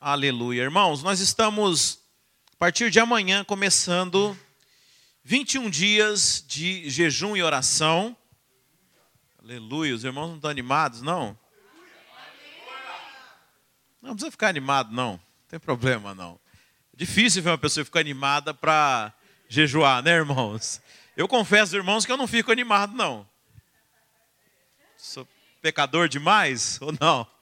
[0.00, 0.62] Aleluia.
[0.62, 2.00] Irmãos, nós estamos,
[2.52, 4.38] a partir de amanhã, começando
[5.24, 8.14] 21 dias de jejum e oração.
[9.42, 9.94] Aleluia.
[9.94, 11.36] Os irmãos não estão animados, não?
[14.02, 15.12] Não precisa ficar animado, não.
[15.12, 16.38] Não tem problema, não.
[16.92, 19.14] É difícil ver uma pessoa ficar animada para
[19.48, 20.78] jejuar, né, irmãos?
[21.16, 23.26] Eu confesso, irmãos, que eu não fico animado, não.
[24.98, 25.26] Sou
[25.62, 27.35] pecador demais ou não?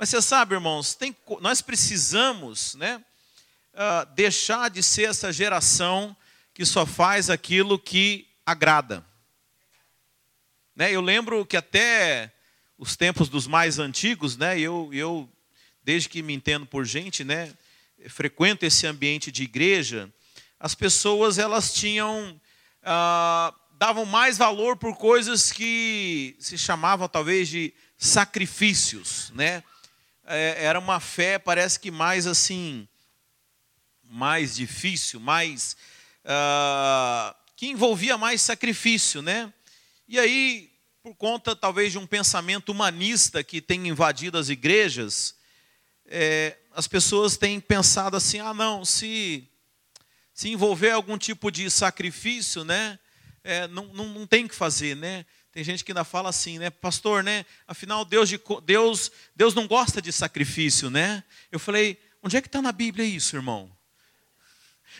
[0.00, 3.04] Mas você sabe, irmãos, tem, nós precisamos né,
[3.74, 6.16] uh, deixar de ser essa geração
[6.54, 9.04] que só faz aquilo que agrada.
[10.74, 12.32] Né, eu lembro que até
[12.78, 15.28] os tempos dos mais antigos, né, eu, eu,
[15.84, 17.52] desde que me entendo por gente, né,
[18.08, 20.10] frequento esse ambiente de igreja,
[20.58, 22.40] as pessoas elas tinham
[22.80, 29.62] uh, davam mais valor por coisas que se chamavam talvez de sacrifícios, né?
[30.30, 32.88] É, era uma fé, parece que mais assim,
[34.04, 35.76] mais difícil, mais.
[36.24, 39.52] Uh, que envolvia mais sacrifício, né?
[40.08, 40.70] E aí,
[41.02, 45.34] por conta talvez de um pensamento humanista que tem invadido as igrejas,
[46.06, 49.48] é, as pessoas têm pensado assim: ah, não, se,
[50.32, 52.98] se envolver algum tipo de sacrifício, né?
[53.42, 55.24] É, não, não, não tem que fazer, né?
[55.52, 57.44] Tem gente que ainda fala assim, né, pastor, né?
[57.66, 61.24] Afinal, Deus, de, Deus, Deus não gosta de sacrifício, né?
[61.50, 63.70] Eu falei, onde é que está na Bíblia isso, irmão?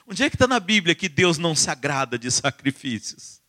[0.07, 3.41] Onde é que está na Bíblia que Deus não se agrada de sacrifícios?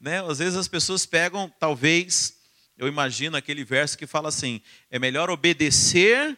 [0.00, 0.20] Né?
[0.28, 2.36] Às vezes as pessoas pegam, talvez,
[2.76, 6.36] eu imagino aquele verso que fala assim: é melhor obedecer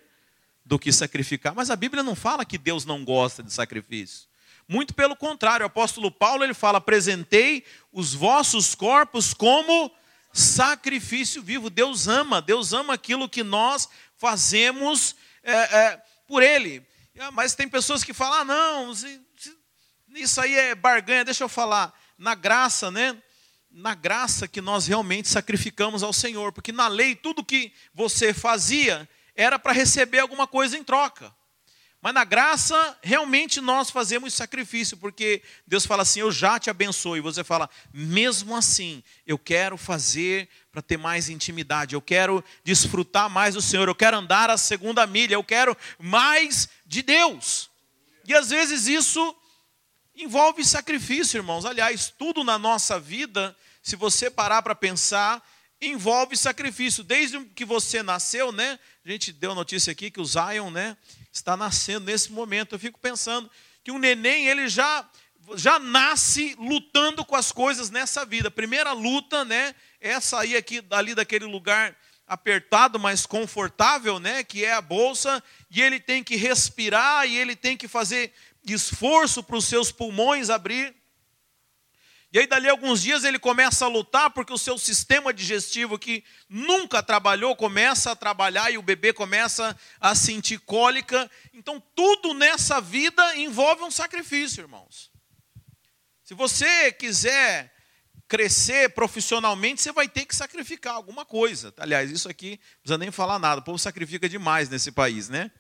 [0.63, 1.55] do que sacrificar.
[1.55, 4.29] Mas a Bíblia não fala que Deus não gosta de sacrifício.
[4.69, 9.91] Muito pelo contrário, o apóstolo Paulo ele fala: apresentei os vossos corpos como
[10.33, 11.71] sacrifício vivo.
[11.71, 16.85] Deus ama, Deus ama aquilo que nós fazemos é, é, por Ele.
[17.19, 18.93] Ah, mas tem pessoas que falam: ah, não,
[20.15, 21.25] isso aí é barganha.
[21.25, 23.17] Deixa eu falar, na graça, né?
[23.71, 29.09] Na graça que nós realmente sacrificamos ao Senhor, porque na lei tudo que você fazia
[29.35, 31.35] era para receber alguma coisa em troca.
[32.05, 37.17] Mas na graça, realmente nós fazemos sacrifício, porque Deus fala assim: Eu já te abençoo.
[37.17, 43.31] E você fala, mesmo assim, eu quero fazer para ter mais intimidade, eu quero desfrutar
[43.31, 47.71] mais do Senhor, eu quero andar a segunda milha, eu quero mais de Deus.
[48.27, 49.35] E às vezes isso
[50.15, 51.65] envolve sacrifício, irmãos.
[51.65, 55.43] Aliás, tudo na nossa vida, se você parar para pensar,
[55.81, 57.03] envolve sacrifício.
[57.03, 58.79] Desde que você nasceu, né?
[59.03, 60.99] A gente deu notícia aqui que o Zion, né?
[61.39, 62.75] Está nascendo nesse momento.
[62.75, 63.51] Eu fico pensando
[63.83, 65.09] que um neném, ele já
[65.57, 68.51] já nasce lutando com as coisas nessa vida.
[68.51, 71.95] Primeira luta, né, é sair aqui dali daquele lugar
[72.27, 77.55] apertado, mas confortável, né, que é a bolsa, e ele tem que respirar e ele
[77.55, 78.33] tem que fazer
[78.67, 80.95] esforço para os seus pulmões abrir.
[82.35, 85.97] E aí, dali a alguns dias, ele começa a lutar, porque o seu sistema digestivo,
[85.97, 91.31] que nunca trabalhou, começa a trabalhar e o bebê começa a sentir cólica.
[91.53, 95.13] Então, tudo nessa vida envolve um sacrifício, irmãos.
[96.25, 97.73] Se você quiser
[98.27, 101.73] crescer profissionalmente, você vai ter que sacrificar alguma coisa.
[101.77, 105.53] Aliás, isso aqui não precisa nem falar nada, o povo sacrifica demais nesse país, né?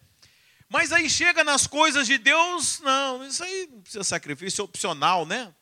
[0.68, 5.24] Mas aí chega nas coisas de Deus, não, isso aí não precisa sacrifício, é opcional,
[5.24, 5.54] né?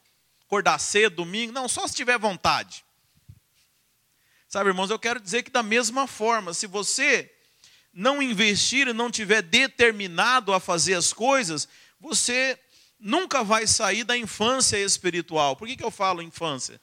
[0.52, 1.50] Acordar cedo, domingo.
[1.50, 2.84] Não, só se tiver vontade.
[4.46, 7.32] Sabe, irmãos, eu quero dizer que da mesma forma, se você
[7.90, 11.66] não investir e não tiver determinado a fazer as coisas,
[11.98, 12.58] você
[13.00, 15.56] nunca vai sair da infância espiritual.
[15.56, 16.78] Por que, que eu falo infância?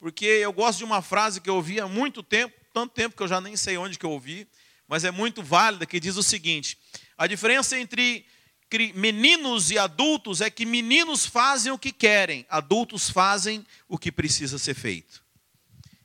[0.00, 3.22] Porque eu gosto de uma frase que eu ouvi há muito tempo, tanto tempo que
[3.22, 4.48] eu já nem sei onde que eu ouvi,
[4.88, 6.76] mas é muito válida, que diz o seguinte:
[7.16, 8.26] a diferença entre
[8.94, 14.58] meninos e adultos é que meninos fazem o que querem, adultos fazem o que precisa
[14.58, 15.22] ser feito.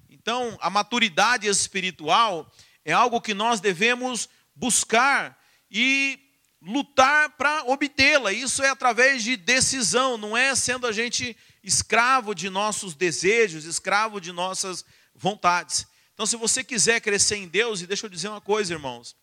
[0.09, 2.51] Então, a maturidade espiritual
[2.83, 5.38] é algo que nós devemos buscar
[5.72, 6.19] e
[6.61, 8.33] lutar para obtê-la.
[8.33, 14.19] Isso é através de decisão, não é sendo a gente escravo de nossos desejos, escravo
[14.19, 14.83] de nossas
[15.15, 15.86] vontades.
[16.13, 19.15] Então, se você quiser crescer em Deus, e deixa eu dizer uma coisa, irmãos,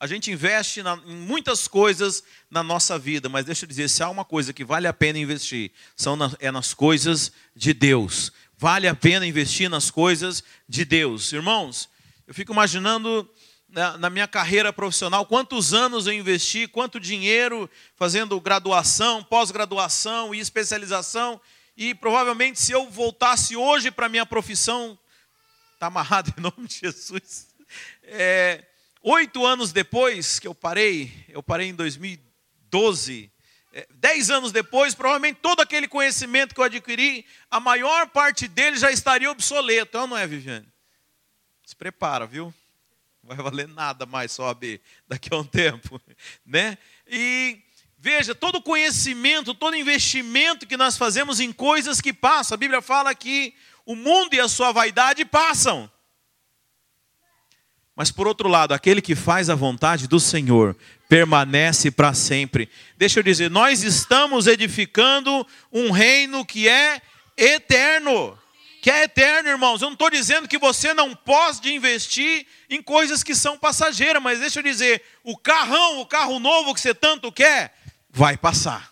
[0.00, 4.02] a gente investe na, em muitas coisas na nossa vida, mas deixa eu dizer, se
[4.02, 8.32] há uma coisa que vale a pena investir, são na, é nas coisas de Deus.
[8.56, 11.30] Vale a pena investir nas coisas de Deus.
[11.34, 11.86] Irmãos,
[12.26, 13.28] eu fico imaginando
[13.68, 20.40] na, na minha carreira profissional quantos anos eu investi, quanto dinheiro fazendo graduação, pós-graduação e
[20.40, 21.38] especialização,
[21.76, 24.98] e provavelmente se eu voltasse hoje para a minha profissão,
[25.74, 27.48] está amarrado em nome de Jesus,
[28.04, 28.64] é,
[29.02, 33.30] oito anos depois que eu parei, eu parei em 2012,
[33.72, 38.76] é, dez anos depois, provavelmente todo aquele conhecimento que eu adquiri, a maior parte dele
[38.76, 39.90] já estaria obsoleto.
[39.90, 40.66] Então não é, Viviane?
[41.64, 42.52] Se prepara, viu?
[43.22, 46.00] Não vai valer nada mais só AB daqui a um tempo,
[46.44, 46.76] né?
[47.06, 47.60] E
[47.96, 53.14] veja, todo conhecimento, todo investimento que nós fazemos em coisas que passam, a Bíblia fala
[53.14, 53.54] que
[53.84, 55.90] o mundo e a sua vaidade passam.
[58.00, 60.74] Mas por outro lado, aquele que faz a vontade do Senhor
[61.06, 62.66] permanece para sempre.
[62.96, 67.02] Deixa eu dizer, nós estamos edificando um reino que é
[67.36, 68.38] eterno.
[68.80, 69.82] Que é eterno, irmãos.
[69.82, 74.40] Eu não estou dizendo que você não pode investir em coisas que são passageiras, mas
[74.40, 77.76] deixa eu dizer, o carrão, o carro novo que você tanto quer,
[78.08, 78.90] vai passar.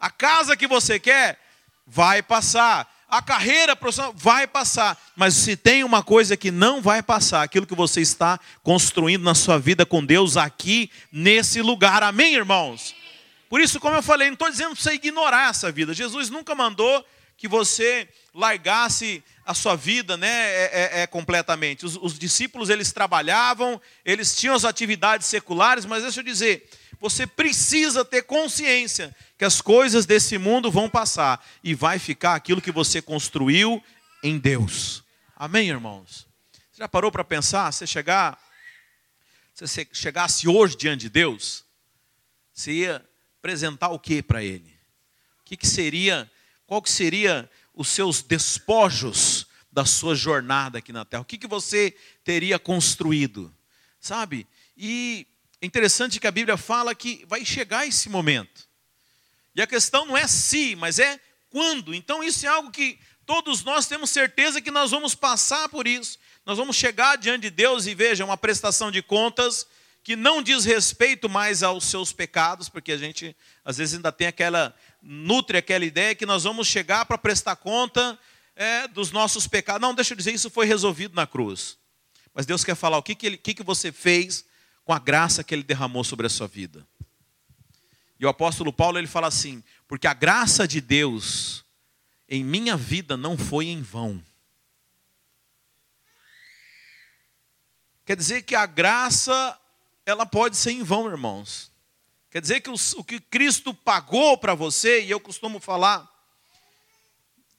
[0.00, 1.38] A casa que você quer,
[1.86, 7.02] vai passar a carreira profissional vai passar, mas se tem uma coisa que não vai
[7.02, 12.02] passar, aquilo que você está construindo na sua vida com Deus aqui nesse lugar.
[12.02, 12.94] Amém, irmãos?
[13.48, 15.94] Por isso, como eu falei, não estou dizendo para você ignorar essa vida.
[15.94, 17.02] Jesus nunca mandou
[17.38, 21.86] que você largasse a sua vida, né, é, é, é completamente.
[21.86, 26.68] Os, os discípulos eles trabalhavam, eles tinham as atividades seculares, mas deixa eu dizer,
[27.00, 32.60] você precisa ter consciência que as coisas desse mundo vão passar e vai ficar aquilo
[32.60, 33.82] que você construiu
[34.22, 35.04] em Deus.
[35.36, 36.26] Amém, irmãos?
[36.52, 37.72] Você já parou para pensar?
[37.72, 38.40] Você chegar,
[39.54, 41.64] se você chegasse hoje diante de Deus,
[42.52, 43.08] você ia
[43.38, 44.76] apresentar o que para Ele?
[45.40, 46.30] O que, que seria?
[46.66, 51.22] Qual que seria os seus despojos da sua jornada aqui na Terra?
[51.22, 53.54] O que, que você teria construído?
[54.00, 54.46] Sabe?
[54.76, 55.26] E
[55.60, 58.68] é interessante que a Bíblia fala que vai chegar esse momento.
[59.54, 61.18] E a questão não é se, mas é
[61.50, 61.94] quando.
[61.94, 66.18] Então isso é algo que todos nós temos certeza que nós vamos passar por isso.
[66.46, 69.66] Nós vamos chegar diante de Deus e veja uma prestação de contas
[70.02, 74.28] que não diz respeito mais aos seus pecados, porque a gente às vezes ainda tem
[74.28, 78.18] aquela nutre aquela ideia que nós vamos chegar para prestar conta
[78.56, 79.82] é, dos nossos pecados.
[79.82, 81.76] Não, deixa eu dizer, isso foi resolvido na cruz.
[82.32, 84.44] Mas Deus quer falar o que, que, ele, que, que você fez
[84.88, 86.88] com a graça que Ele derramou sobre a sua vida.
[88.18, 91.62] E o apóstolo Paulo ele fala assim: porque a graça de Deus
[92.26, 94.24] em minha vida não foi em vão.
[98.06, 99.60] Quer dizer que a graça
[100.06, 101.70] ela pode ser em vão, irmãos.
[102.30, 106.10] Quer dizer que o, que Cristo pagou para você, e eu costumo falar,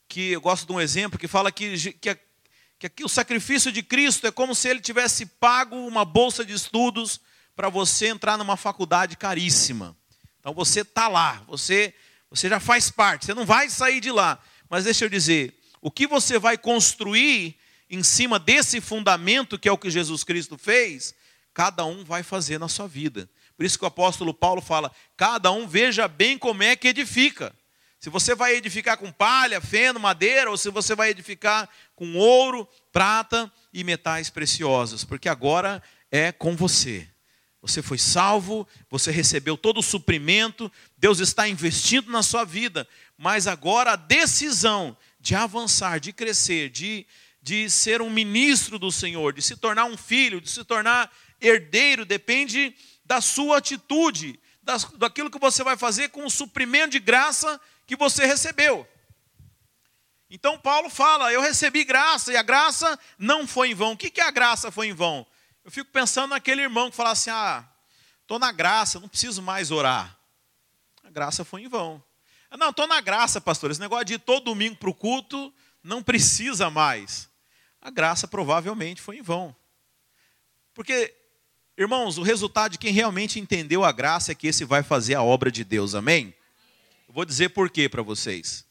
[0.08, 2.18] que eu gosto de um exemplo que fala que, que,
[2.80, 6.54] que, que o sacrifício de Cristo é como se ele tivesse pago uma bolsa de
[6.54, 7.20] estudos
[7.54, 9.96] para você entrar numa faculdade caríssima.
[10.40, 11.94] Então você está lá, você,
[12.30, 14.40] você já faz parte, você não vai sair de lá.
[14.70, 17.58] Mas deixa eu dizer, o que você vai construir
[17.90, 21.14] em cima desse fundamento que é o que Jesus Cristo fez,
[21.54, 23.30] cada um vai fazer na sua vida.
[23.58, 27.54] Por isso que o apóstolo Paulo fala: cada um veja bem como é que edifica.
[28.00, 32.66] Se você vai edificar com palha, feno, madeira, ou se você vai edificar com ouro,
[32.94, 37.06] prata e metais preciosos, porque agora é com você.
[37.62, 42.88] Você foi salvo, você recebeu todo o suprimento, Deus está investindo na sua vida,
[43.18, 47.06] mas agora a decisão de avançar, de crescer, de,
[47.42, 51.12] de ser um ministro do Senhor, de se tornar um filho, de se tornar
[51.42, 52.74] herdeiro, depende
[53.04, 57.98] da sua atitude, das, daquilo que você vai fazer com o suprimento de graça que
[57.98, 58.88] você recebeu.
[60.30, 63.94] Então Paulo fala: Eu recebi graça, e a graça não foi em vão.
[63.94, 65.26] O que, que a graça foi em vão?
[65.66, 67.68] Eu fico pensando naquele irmão que fala assim: ah,
[68.22, 70.18] estou na graça, não preciso mais orar.
[71.04, 72.04] A graça foi em vão.
[72.58, 73.72] Não, estou na graça, pastor.
[73.72, 77.30] Esse negócio de ir todo domingo para o culto não precisa mais.
[77.82, 79.56] A graça provavelmente foi em vão.
[80.74, 81.14] Porque,
[81.78, 85.24] irmãos, o resultado de quem realmente entendeu a graça é que esse vai fazer a
[85.24, 86.34] obra de Deus, amém?
[87.08, 88.66] Eu vou dizer por quê para vocês.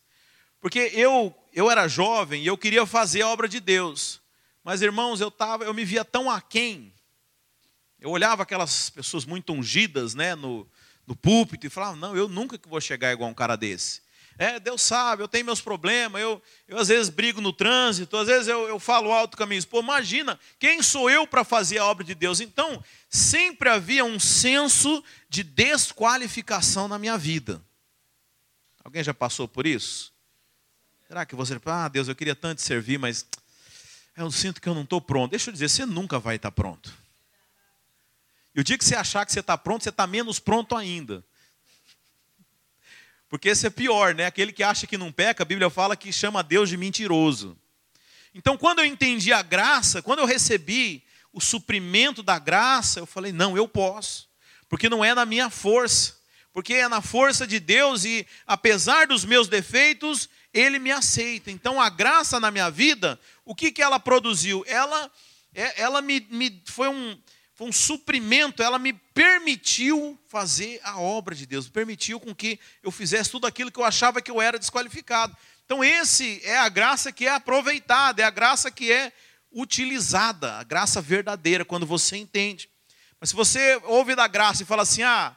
[0.61, 4.21] Porque eu, eu era jovem e eu queria fazer a obra de Deus.
[4.65, 6.93] Mas, irmãos, eu, tava, eu me via tão aquém.
[8.01, 10.69] Eu olhava aquelas pessoas muito ungidas né, no,
[11.07, 14.03] no púlpito e falava, não, eu nunca que vou chegar igual um cara desse.
[14.41, 18.29] É, Deus sabe, eu tenho meus problemas, eu, eu às vezes brigo no trânsito, às
[18.29, 19.83] vezes eu, eu falo alto com a minha esposa.
[19.83, 22.41] Imagina, quem sou eu para fazer a obra de Deus?
[22.41, 27.61] Então, sempre havia um senso de desqualificação na minha vida.
[28.85, 30.13] Alguém já passou por isso?
[31.09, 33.25] Será que você, ah, Deus, eu queria tanto servir, mas
[34.15, 35.31] eu sinto que eu não estou pronto.
[35.31, 36.93] Deixa eu dizer, você nunca vai estar pronto.
[38.55, 41.25] E o dia que você achar que você está pronto, você está menos pronto ainda.
[43.27, 44.27] Porque esse é pior, né?
[44.27, 47.57] Aquele que acha que não peca, a Bíblia fala que chama Deus de mentiroso.
[48.35, 53.33] Então, quando eu entendi a graça, quando eu recebi o suprimento da graça, eu falei:
[53.33, 54.29] não, eu posso,
[54.69, 56.17] porque não é na minha força,
[56.53, 61.51] porque é na força de Deus e apesar dos meus defeitos, Ele me aceita.
[61.51, 64.65] Então a graça na minha vida, o que, que ela produziu?
[64.67, 65.11] Ela,
[65.55, 67.19] é, ela me, me foi um
[67.59, 72.93] foi um suprimento, ela me permitiu fazer a obra de Deus, permitiu com que eu
[72.93, 75.37] fizesse tudo aquilo que eu achava que eu era desqualificado.
[75.65, 79.13] Então, esse é a graça que é aproveitada, é a graça que é
[79.53, 82.71] utilizada, a graça verdadeira, quando você entende.
[83.21, 85.35] Mas se você ouve da graça e fala assim, ah,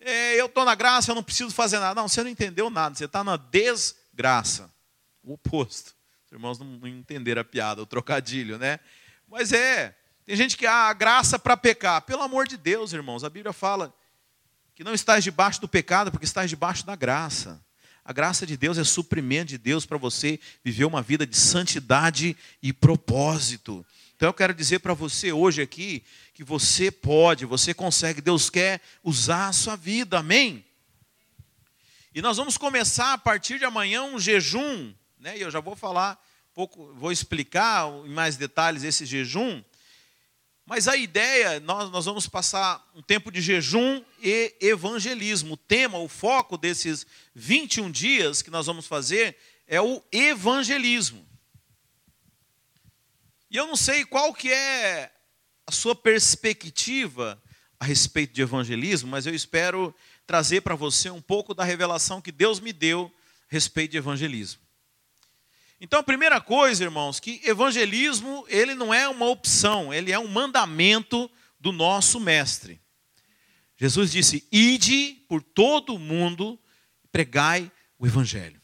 [0.00, 1.94] é, eu estou na graça, eu não preciso fazer nada.
[1.94, 3.36] Não, você não entendeu nada, você está na
[4.12, 4.70] desgraça.
[5.22, 5.94] O oposto.
[6.26, 8.78] Os irmãos não entenderam a piada, o trocadilho, né?
[9.28, 12.02] Mas é, tem gente que ah, graça para pecar.
[12.02, 13.94] Pelo amor de Deus, irmãos, a Bíblia fala
[14.74, 17.60] que não estás debaixo do pecado, porque estás debaixo da graça.
[18.04, 22.36] A graça de Deus é suprimento de Deus para você viver uma vida de santidade
[22.62, 23.84] e propósito.
[24.16, 26.02] Então eu quero dizer para você hoje aqui
[26.32, 30.64] que você pode, você consegue, Deus quer usar a sua vida, amém?
[32.12, 35.38] E nós vamos começar a partir de amanhã um jejum, né?
[35.38, 39.62] E eu já vou falar um pouco, vou explicar em mais detalhes esse jejum.
[40.66, 45.54] Mas a ideia, nós, nós vamos passar um tempo de jejum e evangelismo.
[45.54, 49.36] O tema, o foco desses 21 dias que nós vamos fazer
[49.68, 51.24] é o evangelismo.
[53.48, 55.12] E eu não sei qual que é
[55.64, 57.40] a sua perspectiva
[57.78, 59.94] a respeito de evangelismo, mas eu espero
[60.30, 64.62] trazer para você um pouco da revelação que Deus me deu a respeito de evangelismo.
[65.80, 70.28] Então, a primeira coisa, irmãos, que evangelismo, ele não é uma opção, ele é um
[70.28, 72.80] mandamento do nosso mestre.
[73.76, 76.56] Jesus disse: "Ide por todo o mundo,
[77.10, 77.68] pregai
[77.98, 78.62] o evangelho".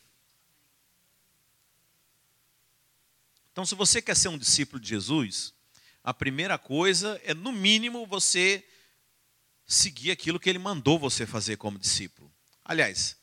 [3.50, 5.52] Então, se você quer ser um discípulo de Jesus,
[6.04, 8.64] a primeira coisa é, no mínimo, você
[9.66, 12.32] seguir aquilo que ele mandou você fazer como discípulo.
[12.64, 13.16] Aliás,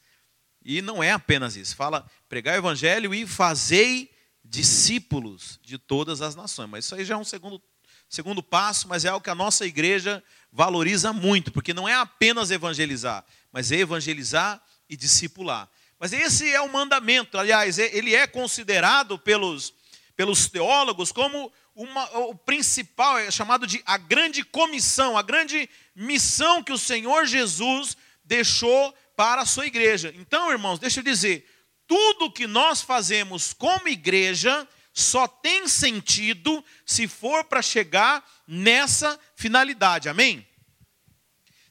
[0.63, 1.75] e não é apenas isso.
[1.75, 4.11] Fala, pregar o evangelho e fazei
[4.43, 6.69] discípulos de todas as nações.
[6.69, 7.61] Mas isso aí já é um segundo,
[8.09, 12.51] segundo passo, mas é algo que a nossa igreja valoriza muito, porque não é apenas
[12.51, 15.69] evangelizar, mas é evangelizar e discipular.
[15.99, 19.73] Mas esse é o mandamento, aliás, ele é considerado pelos,
[20.15, 26.63] pelos teólogos como uma, o principal, é chamado de a grande comissão, a grande missão
[26.63, 30.13] que o Senhor Jesus deixou para a sua igreja.
[30.17, 31.49] Então, irmãos, deixa eu dizer,
[31.87, 40.07] tudo que nós fazemos como igreja só tem sentido se for para chegar nessa finalidade.
[40.07, 40.47] Amém?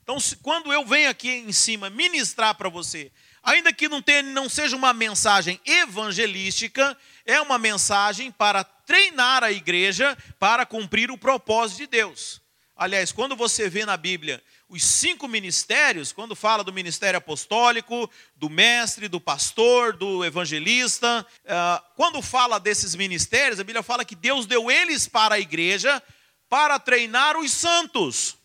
[0.03, 4.49] Então, quando eu venho aqui em cima ministrar para você, ainda que não, tenha, não
[4.49, 11.79] seja uma mensagem evangelística, é uma mensagem para treinar a igreja para cumprir o propósito
[11.79, 12.43] de Deus.
[12.77, 18.49] Aliás, quando você vê na Bíblia os cinco ministérios, quando fala do ministério apostólico, do
[18.49, 24.47] mestre, do pastor, do evangelista, ah, quando fala desses ministérios, a Bíblia fala que Deus
[24.47, 26.03] deu eles para a igreja
[26.49, 28.37] para treinar os santos.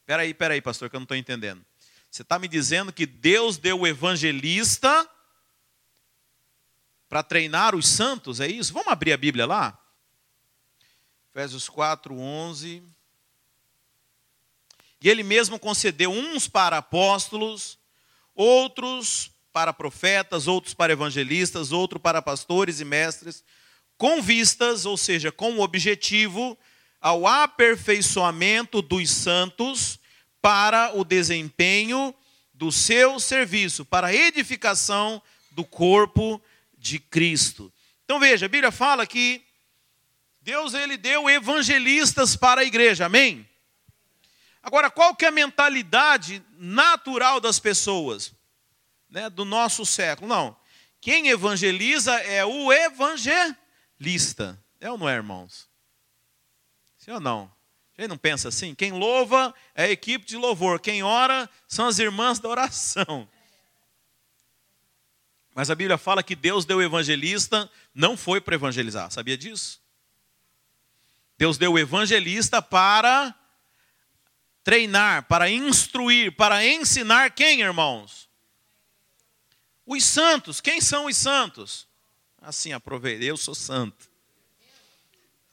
[0.00, 1.64] Espera aí, espera aí, pastor, que eu não estou entendendo.
[2.10, 5.08] Você está me dizendo que Deus deu o evangelista
[7.14, 8.72] para treinar os santos, é isso?
[8.72, 9.78] Vamos abrir a Bíblia lá?
[11.30, 12.82] Efésios 4, 11.
[15.00, 17.78] E ele mesmo concedeu uns para apóstolos,
[18.34, 23.44] outros para profetas, outros para evangelistas, outros para pastores e mestres,
[23.96, 26.58] com vistas, ou seja, com o objetivo,
[27.00, 30.00] ao aperfeiçoamento dos santos
[30.42, 32.12] para o desempenho
[32.52, 36.53] do seu serviço, para a edificação do corpo de
[36.98, 37.72] Cristo.
[38.04, 39.44] Então veja, a Bíblia fala que
[40.40, 43.48] Deus ele deu evangelistas para a igreja, amém?
[44.62, 48.32] Agora, qual que é a mentalidade natural das pessoas,
[49.08, 50.28] né, do nosso século?
[50.28, 50.56] Não,
[51.00, 55.68] quem evangeliza é o evangelista, é ou não é, irmãos?
[56.98, 57.52] Sim ou não?
[57.98, 58.74] Gente não pensa assim?
[58.74, 63.28] Quem louva é a equipe de louvor, quem ora são as irmãs da oração.
[65.54, 69.80] Mas a Bíblia fala que Deus deu evangelista, não foi para evangelizar, sabia disso?
[71.38, 73.34] Deus deu o evangelista para
[74.64, 78.28] treinar, para instruir, para ensinar quem, irmãos?
[79.86, 80.60] Os santos.
[80.60, 81.86] Quem são os santos?
[82.40, 84.10] Assim, aproveite, eu sou santo.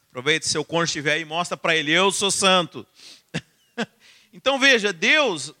[0.08, 2.86] Aproveite seu cônjuge estiver aí mostra para ele, eu sou santo.
[4.32, 5.52] então veja, Deus,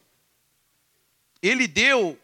[1.40, 2.18] Ele deu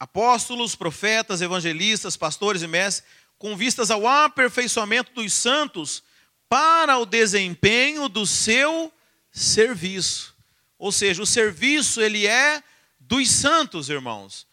[0.00, 3.06] apóstolos, profetas, evangelistas, pastores e mestres
[3.38, 6.02] com vistas ao aperfeiçoamento dos santos
[6.48, 8.92] para o desempenho do seu
[9.30, 10.34] serviço.
[10.78, 12.62] Ou seja, o serviço ele é
[12.98, 14.46] dos santos, irmãos.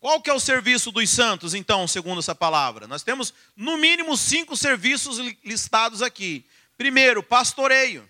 [0.00, 2.88] Qual que é o serviço dos santos, então, segundo essa palavra?
[2.88, 6.44] Nós temos, no mínimo, cinco serviços listados aqui.
[6.76, 8.08] Primeiro, pastoreio.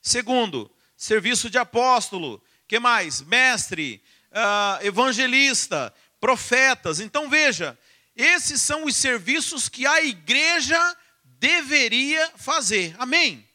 [0.00, 2.42] Segundo, serviço de apóstolo.
[2.68, 3.22] que mais?
[3.22, 7.00] Mestre, uh, evangelista, profetas.
[7.00, 7.78] Então, veja,
[8.16, 12.94] esses são os serviços que a igreja deveria fazer.
[12.98, 13.46] Amém?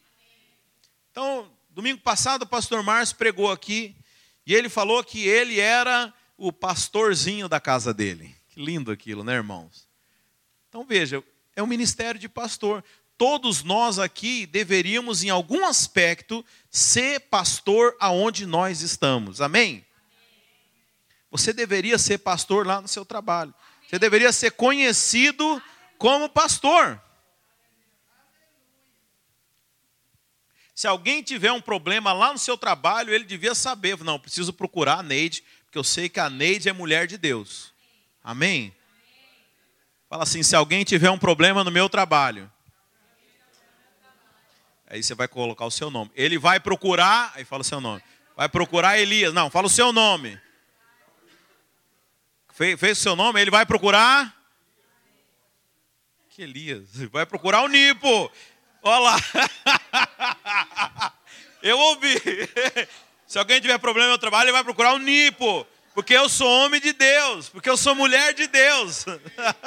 [1.10, 3.94] Então, domingo passado, o pastor Márcio pregou aqui,
[4.46, 8.34] e ele falou que ele era o pastorzinho da casa dele.
[8.48, 9.88] Que lindo aquilo, né, irmãos?
[10.68, 11.22] Então veja,
[11.54, 12.84] é o ministério de pastor.
[13.16, 19.40] Todos nós aqui deveríamos, em algum aspecto, ser pastor aonde nós estamos.
[19.40, 19.84] Amém?
[21.34, 23.52] Você deveria ser pastor lá no seu trabalho.
[23.88, 25.60] Você deveria ser conhecido
[25.98, 27.02] como pastor.
[30.72, 33.98] Se alguém tiver um problema lá no seu trabalho, ele devia saber.
[34.04, 37.72] Não, preciso procurar a Neide, porque eu sei que a Neide é mulher de Deus.
[38.22, 38.72] Amém?
[40.08, 42.48] Fala assim: se alguém tiver um problema no meu trabalho,
[44.86, 46.12] aí você vai colocar o seu nome.
[46.14, 48.00] Ele vai procurar, aí fala o seu nome.
[48.36, 49.34] Vai procurar Elias.
[49.34, 50.43] Não, fala o seu nome.
[52.54, 54.32] Fez, o seu nome, ele vai procurar.
[56.28, 56.84] Que Elias?
[57.10, 58.30] Vai procurar o Nipo.
[58.80, 59.16] Olha lá.
[61.60, 62.14] Eu ouvi.
[63.26, 65.66] Se alguém tiver problema no trabalho, ele vai procurar o Nipo.
[65.94, 67.48] Porque eu sou homem de Deus.
[67.48, 69.04] Porque eu sou mulher de Deus.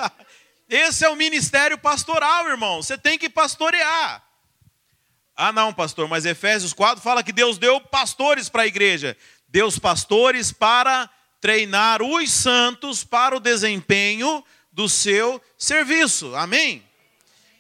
[0.70, 2.82] Esse é o ministério pastoral, irmão.
[2.82, 4.24] Você tem que pastorear.
[5.36, 9.18] Ah, não, pastor, mas Efésios 4 fala que Deus deu pastores para a igreja.
[9.50, 16.36] Deus pastores para treinar os santos para o desempenho do seu serviço.
[16.36, 16.84] Amém?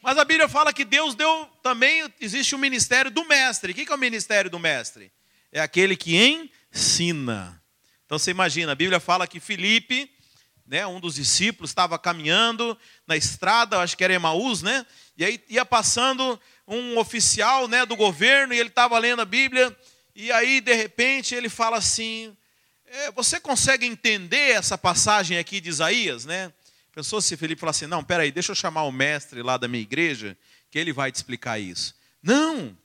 [0.01, 3.71] Mas a Bíblia fala que Deus deu também, existe o ministério do mestre.
[3.71, 5.11] O que é o ministério do mestre?
[5.51, 7.61] É aquele que ensina.
[8.05, 10.09] Então você imagina, a Bíblia fala que Filipe,
[10.65, 14.85] né, um dos discípulos, estava caminhando na estrada, acho que era Emaús, né?
[15.17, 19.75] E aí ia passando um oficial né, do governo e ele estava lendo a Bíblia.
[20.15, 22.35] E aí, de repente, ele fala assim:
[22.87, 26.51] é, Você consegue entender essa passagem aqui de Isaías, né?
[26.93, 29.83] Pensou se Felipe falasse assim: Não, peraí, deixa eu chamar o mestre lá da minha
[29.83, 30.37] igreja,
[30.71, 31.95] que ele vai te explicar isso.
[32.23, 32.77] Não,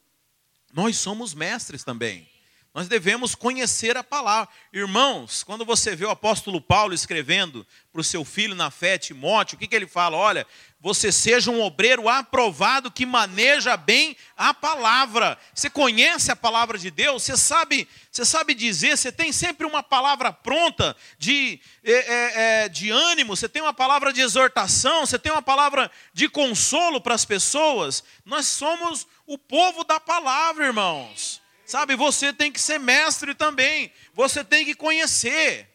[0.73, 2.29] nós somos mestres também.
[2.75, 4.53] Nós devemos conhecer a palavra.
[4.73, 9.57] Irmãos, quando você vê o apóstolo Paulo escrevendo para o seu filho na fé, Timóteo,
[9.57, 10.17] o que, que ele fala?
[10.17, 10.47] Olha,
[10.83, 15.39] você seja um obreiro aprovado que maneja bem a palavra.
[15.55, 19.81] Você conhece a palavra de Deus, você sabe, você sabe dizer, você tem sempre uma
[19.81, 25.21] palavra pronta de, é, é, é de ânimo, você tem uma palavra de exortação, você
[25.21, 28.03] tem uma palavra de consolo para as pessoas.
[28.25, 31.41] Nós somos o povo da palavra, irmãos.
[31.65, 33.93] Sabe, você tem que ser mestre também.
[34.15, 35.69] Você tem que conhecer.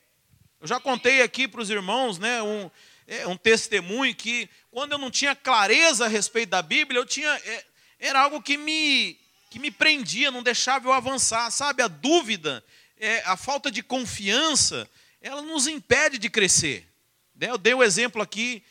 [0.59, 2.69] Eu já contei aqui para os irmãos, né, um,
[3.07, 7.29] é, um testemunho que quando eu não tinha clareza a respeito da Bíblia, eu tinha
[7.29, 7.65] é,
[7.99, 9.17] era algo que me
[9.49, 11.81] que me prendia, não deixava eu avançar, sabe?
[11.81, 12.61] A dúvida,
[12.99, 14.89] é, a falta de confiança,
[15.21, 16.85] ela nos impede de crescer.
[17.33, 17.49] Né?
[17.49, 18.61] Eu dei o um exemplo aqui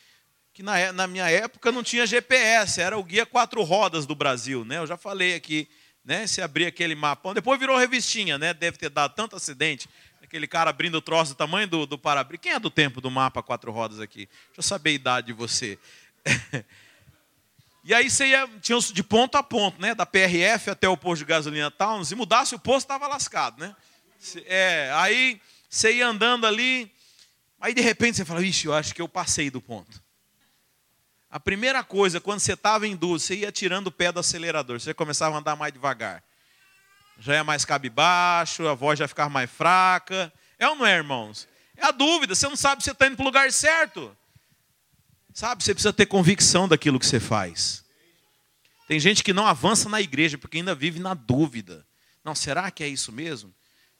[0.53, 4.63] que na, na minha época não tinha GPS, era o guia quatro rodas do Brasil,
[4.63, 4.77] né?
[4.77, 5.67] Eu já falei aqui
[6.07, 6.25] né?
[6.25, 7.33] Se abrir aquele mapa.
[7.33, 8.53] Depois virou revistinha, né?
[8.53, 9.89] Deve ter dado tanto acidente.
[10.27, 12.41] Aquele cara abrindo o troço do tamanho do, do para-brisa.
[12.41, 14.27] Quem é do tempo do mapa quatro rodas aqui?
[14.47, 15.79] Deixa eu saber a idade de você.
[17.81, 19.95] e aí você ia, tinha de ponto a ponto, né?
[19.95, 22.03] Da PRF até o posto de gasolina tal.
[22.03, 23.73] Se mudasse o posto, estava lascado, né?
[24.45, 26.91] É, aí você ia andando ali,
[27.57, 30.03] aí de repente você fala, ixi, eu acho que eu passei do ponto.
[31.31, 34.77] A primeira coisa, quando você estava em dúvida, você ia tirando o pé do acelerador,
[34.77, 36.21] você começava a andar mais devagar.
[37.19, 40.31] Já é mais cabisbaixo, a voz já ficava mais fraca.
[40.59, 41.47] É ou não é, irmãos?
[41.75, 44.15] É a dúvida, você não sabe se você está indo para o lugar certo.
[45.33, 47.85] Sabe, você precisa ter convicção daquilo que você faz.
[48.87, 51.85] Tem gente que não avança na igreja porque ainda vive na dúvida.
[52.23, 53.53] Não, será que é isso mesmo?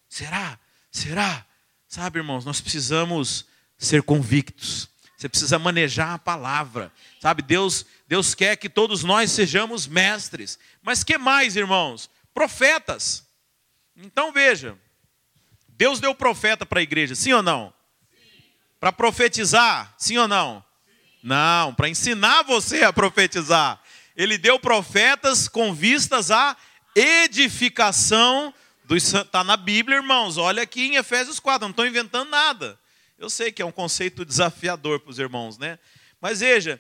[0.10, 0.58] Será?
[0.92, 1.46] Será?
[1.88, 3.46] Sabe, irmãos, nós precisamos
[3.78, 4.90] ser convictos.
[5.18, 6.92] Você precisa manejar a palavra.
[7.20, 10.58] Sabe, Deus, Deus quer que todos nós sejamos mestres.
[10.82, 12.10] Mas que mais, irmãos?
[12.38, 13.26] Profetas.
[13.96, 14.78] Então veja,
[15.70, 17.74] Deus deu profeta para a igreja, sim ou não?
[18.80, 20.64] Para profetizar, sim ou não?
[20.86, 21.20] Sim.
[21.24, 23.82] Não, para ensinar você a profetizar.
[24.16, 26.56] Ele deu profetas com vistas à
[26.96, 28.54] edificação
[28.86, 30.38] dos Está na Bíblia, irmãos.
[30.38, 32.80] Olha aqui em Efésios 4, não estou inventando nada.
[33.18, 35.80] Eu sei que é um conceito desafiador para os irmãos, né?
[36.22, 36.80] Mas veja,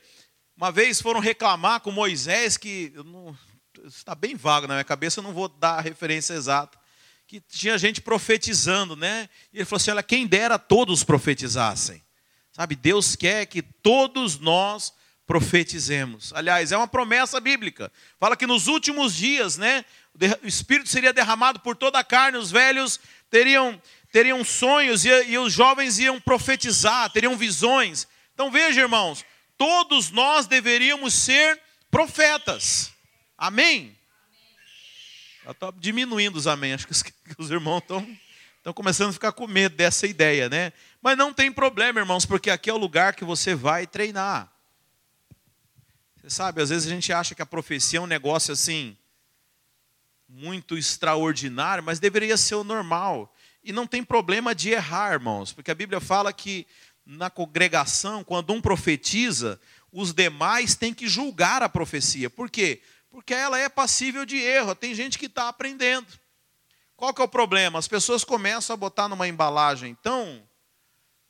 [0.55, 3.37] Uma vez foram reclamar com Moisés que não,
[3.85, 6.77] está bem vago na minha cabeça, eu não vou dar a referência exata.
[7.27, 9.29] Que tinha gente profetizando, né?
[9.51, 12.01] E ele falou assim: olha, quem dera todos profetizassem.
[12.53, 14.93] Sabe, Deus quer que todos nós
[15.27, 16.31] profetizemos.
[16.33, 17.91] Aliás, é uma promessa bíblica.
[18.17, 19.83] Fala que nos últimos dias, né,
[20.41, 23.79] o Espírito seria derramado por toda a carne, os velhos teriam,
[24.11, 28.07] teriam sonhos e, e os jovens iam profetizar, teriam visões.
[28.33, 29.23] Então veja, irmãos,
[29.57, 31.61] todos nós deveríamos ser
[31.91, 32.91] profetas.
[33.37, 33.95] Amém?
[35.45, 36.73] Eu estou diminuindo os amém.
[36.73, 36.93] Acho que
[37.37, 38.17] os irmãos estão,
[38.57, 40.73] estão começando a ficar com medo dessa ideia, né?
[41.01, 44.51] Mas não tem problema, irmãos, porque aqui é o lugar que você vai treinar.
[46.15, 48.97] Você sabe, às vezes a gente acha que a profecia é um negócio assim,
[50.27, 53.33] muito extraordinário, mas deveria ser o normal.
[53.63, 56.65] E não tem problema de errar, irmãos, porque a Bíblia fala que
[57.05, 62.29] na congregação, quando um profetiza, os demais têm que julgar a profecia.
[62.29, 62.81] Por quê?
[63.17, 64.75] Porque ela é passível de erro.
[64.75, 66.05] Tem gente que está aprendendo.
[66.95, 67.79] Qual que é o problema?
[67.79, 70.47] As pessoas começam a botar numa embalagem tão,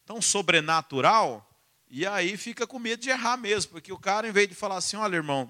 [0.05, 1.49] tão sobrenatural
[1.89, 4.75] e aí fica com medo de errar mesmo, porque o cara, em vez de falar
[4.75, 5.49] assim, olha, irmão,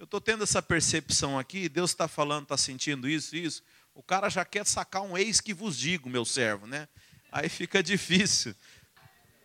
[0.00, 3.62] eu estou tendo essa percepção aqui, Deus está falando, está sentindo isso, isso,
[3.94, 6.88] o cara já quer sacar um ex que vos digo, meu servo, né?
[7.30, 8.50] Aí fica difícil.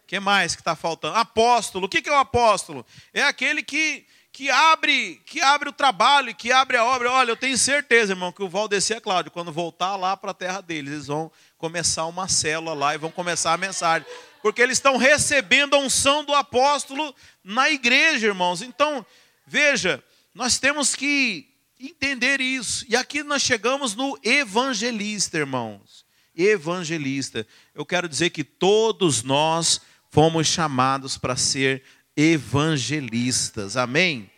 [0.04, 1.16] O que mais que está faltando?
[1.16, 1.86] Apóstolo.
[1.86, 2.84] O que é o apóstolo?
[3.14, 7.10] É aquele que, que abre que abre o trabalho, que abre a obra.
[7.10, 10.34] Olha, eu tenho certeza, irmão, que o Valdeci é Cláudio, quando voltar lá para a
[10.34, 14.06] terra deles, eles vão começar uma célula lá e vão começar a mensagem
[14.44, 18.62] porque eles estão recebendo a unção do apóstolo na igreja, irmãos.
[18.62, 19.06] Então,
[19.48, 20.04] veja,
[20.36, 21.48] nós temos que
[21.80, 22.86] entender isso.
[22.90, 26.06] E aqui nós chegamos no evangelista, irmãos.
[26.36, 27.48] Evangelista.
[27.74, 29.80] Eu quero dizer que todos nós
[30.12, 32.03] fomos chamados para ser evangelistas.
[33.76, 34.30] Amém?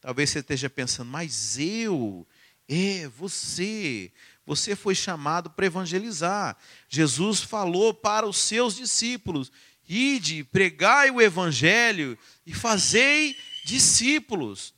[0.00, 2.26] Talvez você esteja pensando, mas eu,
[2.68, 4.12] é, você,
[4.46, 6.56] você foi chamado para evangelizar.
[6.88, 9.52] Jesus falou para os seus discípulos:
[9.88, 14.72] ide, pregai o evangelho e fazei discípulos.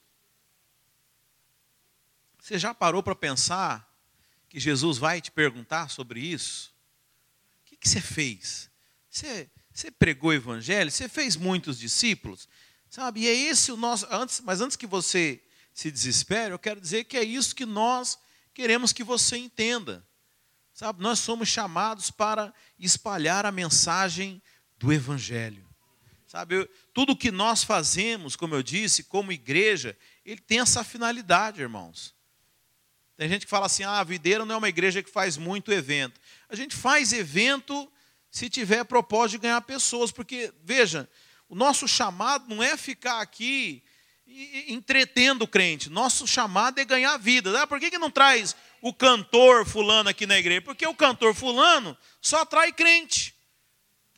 [2.40, 3.88] Você já parou para pensar
[4.48, 6.74] que Jesus vai te perguntar sobre isso?
[7.60, 8.68] O que, que você fez?
[9.08, 10.90] Você, você pregou o evangelho?
[10.90, 12.48] Você fez muitos discípulos?
[12.90, 13.20] Sabe?
[13.20, 14.06] E é esse o nosso.
[14.10, 18.18] Antes, mas antes que você se desespere, eu quero dizer que é isso que nós
[18.52, 20.06] queremos que você entenda.
[20.74, 24.42] Sabe, nós somos chamados para espalhar a mensagem
[24.78, 25.66] do Evangelho.
[26.26, 32.14] Sabe, tudo que nós fazemos, como eu disse, como igreja, ele tem essa finalidade, irmãos.
[33.18, 35.70] Tem gente que fala assim: ah, a videira não é uma igreja que faz muito
[35.70, 36.18] evento.
[36.48, 37.90] A gente faz evento
[38.32, 41.08] se tiver propósito de ganhar pessoas, porque, veja,
[41.50, 43.84] o nosso chamado não é ficar aqui
[44.26, 45.90] entretendo o crente.
[45.90, 47.60] Nosso chamado é ganhar vida.
[47.60, 50.62] Ah, por que, que não traz o cantor fulano aqui na igreja?
[50.62, 53.34] Porque o cantor fulano só atrai crente.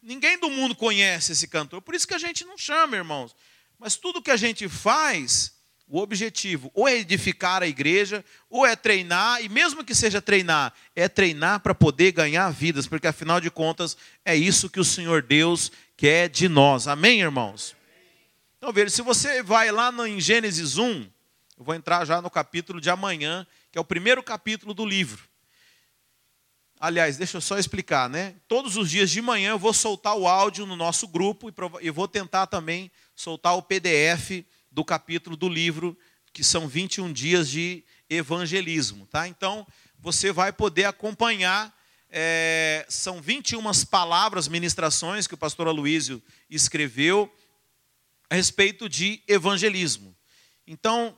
[0.01, 1.83] Ninguém do mundo conhece esse cantor.
[1.83, 3.35] Por isso que a gente não chama, irmãos.
[3.81, 5.53] Mas tudo que a gente faz,
[5.87, 10.73] o objetivo ou é edificar a igreja, ou é treinar, e mesmo que seja treinar,
[10.95, 15.23] é treinar para poder ganhar vidas, porque afinal de contas é isso que o Senhor
[15.23, 16.89] Deus quer de nós.
[16.89, 17.77] Amém, irmãos?
[18.57, 21.07] Então veja, se você vai lá em Gênesis 1,
[21.59, 25.29] eu vou entrar já no capítulo de amanhã, que é o primeiro capítulo do livro.
[26.81, 28.35] Aliás, deixa eu só explicar, né?
[28.49, 32.09] Todos os dias de manhã eu vou soltar o áudio no nosso grupo e vou
[32.09, 34.45] tentar também soltar o PDF
[34.75, 35.97] do capítulo do livro,
[36.33, 39.29] que são 21 dias de evangelismo, tá?
[39.29, 39.65] Então,
[40.01, 41.73] você vai poder acompanhar,
[42.11, 47.33] é, são 21 palavras, ministrações que o pastor Aloísio escreveu,
[48.29, 50.15] a respeito de evangelismo.
[50.67, 51.17] Então,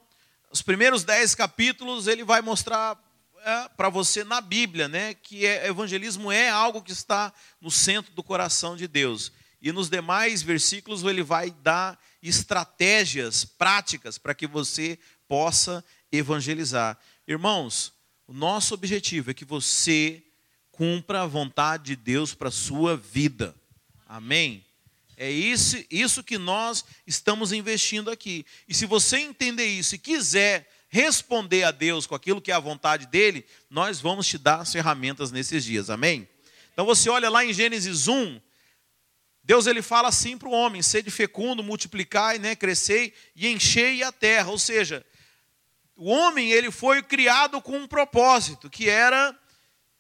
[0.51, 3.03] os primeiros dez capítulos ele vai mostrar
[3.43, 8.13] é, para você na Bíblia, né, que é, evangelismo é algo que está no centro
[8.13, 9.33] do coração de Deus.
[9.67, 16.97] E nos demais versículos ele vai dar estratégias práticas para que você possa evangelizar.
[17.27, 17.93] Irmãos,
[18.29, 20.23] o nosso objetivo é que você
[20.71, 23.57] cumpra a vontade de Deus para a sua vida.
[24.07, 24.65] Amém?
[25.17, 28.47] É isso, isso que nós estamos investindo aqui.
[28.69, 32.61] E se você entender isso e quiser responder a Deus com aquilo que é a
[32.61, 35.91] vontade dele, nós vamos te dar as ferramentas nesses dias.
[35.91, 36.29] Amém?
[36.73, 38.41] Então você olha lá em Gênesis 1,
[39.47, 44.11] Deus ele fala assim para o homem: sede fecundo, multiplicai, né, crescei e enchei a
[44.11, 44.51] terra.
[44.51, 45.07] Ou seja,
[45.95, 49.39] o homem ele foi criado com um propósito, que era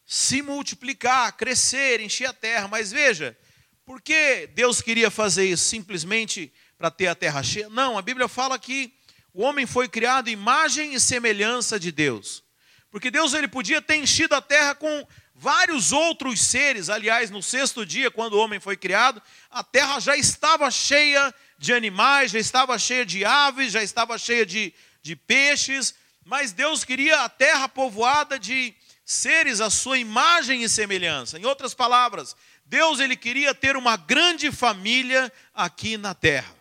[0.05, 2.67] se multiplicar, crescer, encher a terra.
[2.67, 3.39] Mas veja,
[3.85, 5.65] por que Deus queria fazer isso?
[5.65, 7.69] Simplesmente para ter a terra cheia.
[7.69, 8.93] Não, a Bíblia fala que
[9.33, 12.43] o homem foi criado imagem e semelhança de Deus.
[12.91, 15.07] Porque Deus ele podia ter enchido a terra com
[15.39, 16.89] vários outros seres.
[16.89, 21.73] Aliás, no sexto dia, quando o homem foi criado, a terra já estava cheia de
[21.73, 24.73] animais, já estava cheia de aves, já estava cheia de,
[25.03, 25.95] de peixes.
[26.25, 31.39] Mas Deus queria a terra povoada de seres à sua imagem e semelhança.
[31.39, 36.57] Em outras palavras, Deus ele queria ter uma grande família aqui na terra.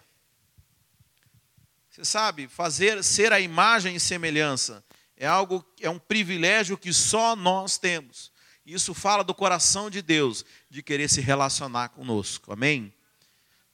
[1.90, 4.84] Você sabe, fazer ser a imagem e semelhança
[5.18, 8.35] é algo é um privilégio que só nós temos.
[8.66, 12.52] Isso fala do coração de Deus de querer se relacionar conosco.
[12.52, 12.92] Amém?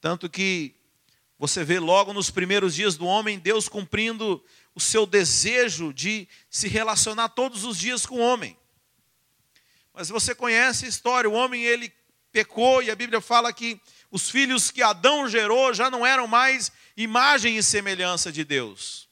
[0.01, 0.75] Tanto que
[1.39, 4.43] você vê logo nos primeiros dias do homem Deus cumprindo
[4.75, 8.57] o seu desejo de se relacionar todos os dias com o homem.
[9.93, 11.91] Mas você conhece a história, o homem ele
[12.31, 16.71] pecou e a Bíblia fala que os filhos que Adão gerou já não eram mais
[16.97, 19.09] imagem e semelhança de Deus,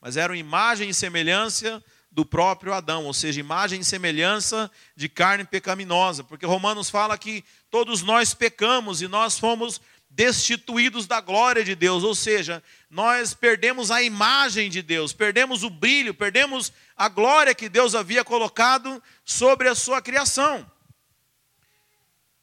[0.00, 1.82] mas eram imagem e semelhança
[2.18, 7.44] do próprio Adão, ou seja, imagem e semelhança de carne pecaminosa, porque Romanos fala que
[7.70, 13.92] todos nós pecamos e nós fomos destituídos da glória de Deus, ou seja, nós perdemos
[13.92, 19.68] a imagem de Deus, perdemos o brilho, perdemos a glória que Deus havia colocado sobre
[19.68, 20.68] a sua criação.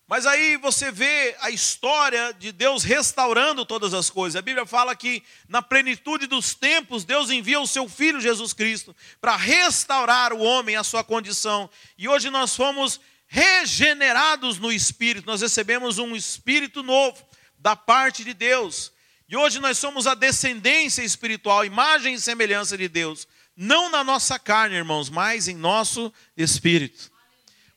[0.08, 4.36] Mas aí você vê a história de Deus restaurando todas as coisas.
[4.36, 8.96] A Bíblia fala que na plenitude dos tempos, Deus envia o seu Filho Jesus Cristo
[9.20, 11.68] para restaurar o homem à sua condição.
[11.98, 17.26] E hoje nós fomos regenerados no Espírito, nós recebemos um Espírito novo
[17.58, 18.91] da parte de Deus.
[19.28, 23.28] E hoje nós somos a descendência espiritual, imagem e semelhança de Deus.
[23.58, 27.14] Não na nossa carne, irmãos, mas em nosso espírito.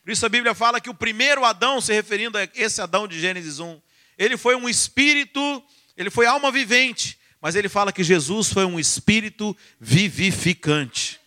[0.09, 3.21] Por isso a Bíblia fala que o primeiro Adão, se referindo a esse Adão de
[3.21, 3.79] Gênesis 1,
[4.17, 5.63] ele foi um espírito,
[5.99, 11.21] ele foi alma vivente, mas ele fala que Jesus foi um espírito vivificante.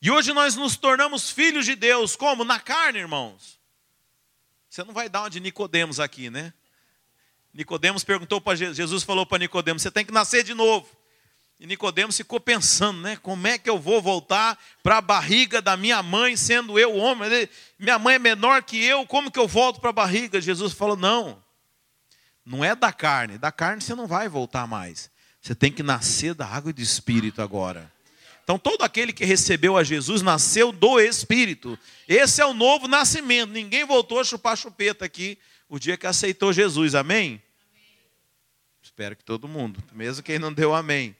[0.00, 2.44] E hoje nós nos tornamos filhos de Deus, como?
[2.44, 3.58] Na carne, irmãos.
[4.70, 6.54] Você não vai dar uma de Nicodemos aqui, né?
[7.52, 10.88] Nicodemos perguntou para Jesus, Jesus falou para Nicodemos: "Você tem que nascer de novo".
[11.64, 13.16] E Nicodemos ficou pensando, né?
[13.16, 17.48] Como é que eu vou voltar para a barriga da minha mãe, sendo eu homem?
[17.78, 20.42] Minha mãe é menor que eu, como que eu volto para a barriga?
[20.42, 21.42] Jesus falou: não,
[22.44, 23.38] não é da carne.
[23.38, 25.10] Da carne você não vai voltar mais.
[25.40, 27.90] Você tem que nascer da água e do Espírito agora.
[28.42, 31.78] Então, todo aquele que recebeu a Jesus nasceu do Espírito.
[32.06, 33.52] Esse é o novo nascimento.
[33.52, 36.94] Ninguém voltou a chupar chupeta aqui o dia que aceitou Jesus.
[36.94, 37.42] Amém?
[37.70, 37.88] amém.
[38.82, 41.16] Espero que todo mundo, mesmo quem não deu amém.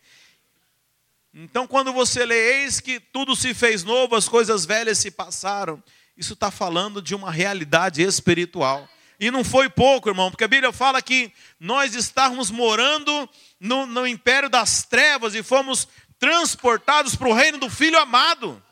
[1.37, 5.83] Então, quando você lê, eis que tudo se fez novo, as coisas velhas se passaram,
[6.16, 8.88] isso está falando de uma realidade espiritual.
[9.18, 14.07] E não foi pouco, irmão, porque a Bíblia fala que nós estávamos morando no, no
[14.07, 15.88] império das trevas e fomos
[16.20, 18.62] transportados para o reino do Filho amado.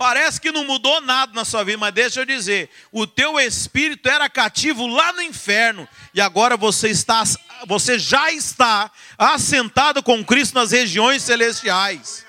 [0.00, 4.08] Parece que não mudou nada na sua vida, mas deixa eu dizer: o teu espírito
[4.08, 7.22] era cativo lá no inferno, e agora você está,
[7.66, 12.24] você já está assentado com Cristo nas regiões celestiais.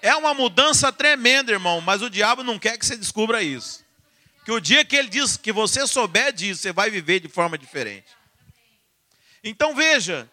[0.00, 3.84] É uma mudança tremenda, irmão, mas o diabo não quer que você descubra isso.
[4.44, 7.58] Que o dia que ele diz que você souber disso, você vai viver de forma
[7.58, 8.06] diferente.
[9.42, 10.30] Então veja,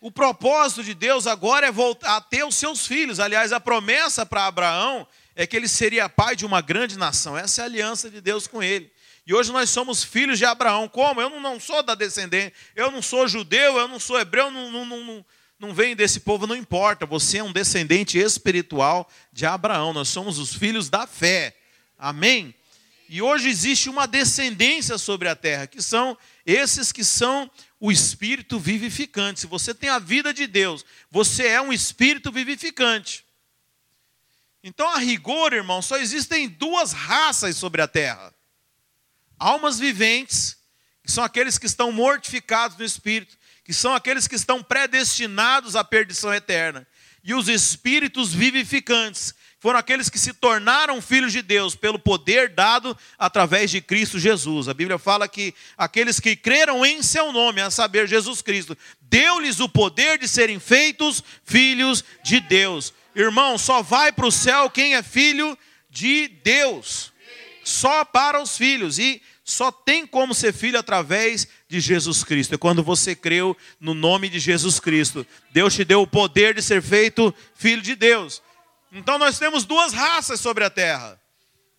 [0.00, 3.20] o propósito de Deus agora é voltar a ter os seus filhos.
[3.20, 7.36] Aliás, a promessa para Abraão é que ele seria pai de uma grande nação.
[7.36, 8.90] Essa é a aliança de Deus com ele.
[9.26, 10.88] E hoje nós somos filhos de Abraão.
[10.88, 11.20] Como?
[11.20, 14.84] Eu não sou da descendência, eu não sou judeu, eu não sou hebreu, não, não,
[14.84, 15.26] não,
[15.58, 17.06] não venho desse povo, não importa.
[17.06, 19.92] Você é um descendente espiritual de Abraão.
[19.92, 21.56] Nós somos os filhos da fé.
[21.98, 22.54] Amém?
[23.08, 28.58] E hoje existe uma descendência sobre a terra, que são esses que são o espírito
[28.58, 29.40] vivificante.
[29.40, 33.23] Se você tem a vida de Deus, você é um espírito vivificante.
[34.66, 38.34] Então, a rigor, irmão, só existem duas raças sobre a terra:
[39.38, 40.56] almas viventes,
[41.02, 45.84] que são aqueles que estão mortificados no espírito, que são aqueles que estão predestinados à
[45.84, 46.86] perdição eterna,
[47.22, 52.96] e os espíritos vivificantes, foram aqueles que se tornaram filhos de Deus pelo poder dado
[53.18, 54.68] através de Cristo Jesus.
[54.68, 59.60] A Bíblia fala que aqueles que creram em seu nome, a saber, Jesus Cristo, deu-lhes
[59.60, 62.92] o poder de serem feitos filhos de Deus.
[63.14, 65.56] Irmão, só vai para o céu quem é filho
[65.88, 67.12] de Deus.
[67.62, 68.98] Só para os filhos.
[68.98, 72.54] E só tem como ser filho através de Jesus Cristo.
[72.54, 75.26] É quando você creu no nome de Jesus Cristo.
[75.52, 78.42] Deus te deu o poder de ser feito filho de Deus.
[78.90, 81.20] Então nós temos duas raças sobre a terra.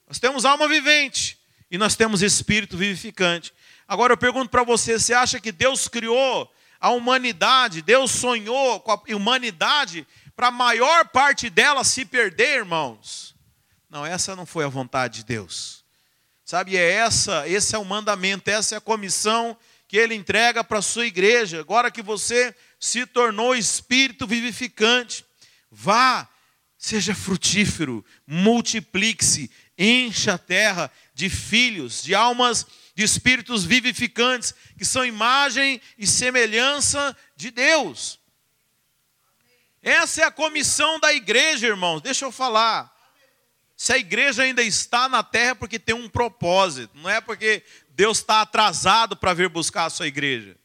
[0.07, 1.37] Nós temos alma vivente
[1.71, 3.51] e nós temos espírito vivificante.
[3.87, 8.91] Agora eu pergunto para você: você acha que Deus criou a humanidade, Deus sonhou com
[8.91, 13.35] a humanidade para a maior parte dela se perder, irmãos.
[13.89, 15.83] Não, essa não foi a vontade de Deus.
[16.43, 20.79] Sabe, é essa, esse é o mandamento, essa é a comissão que ele entrega para
[20.79, 21.59] a sua igreja.
[21.59, 25.25] Agora que você se tornou espírito vivificante,
[25.71, 26.27] vá,
[26.77, 35.05] seja frutífero, multiplique-se, encha a terra de filhos, de almas, de espíritos vivificantes, que são
[35.05, 38.19] imagem e semelhança de Deus.
[39.85, 42.01] Essa é a comissão da igreja, irmãos.
[42.01, 42.91] Deixa eu falar.
[43.77, 47.63] Se a igreja ainda está na terra é porque tem um propósito, não é porque
[47.89, 50.57] Deus está atrasado para vir buscar a sua igreja.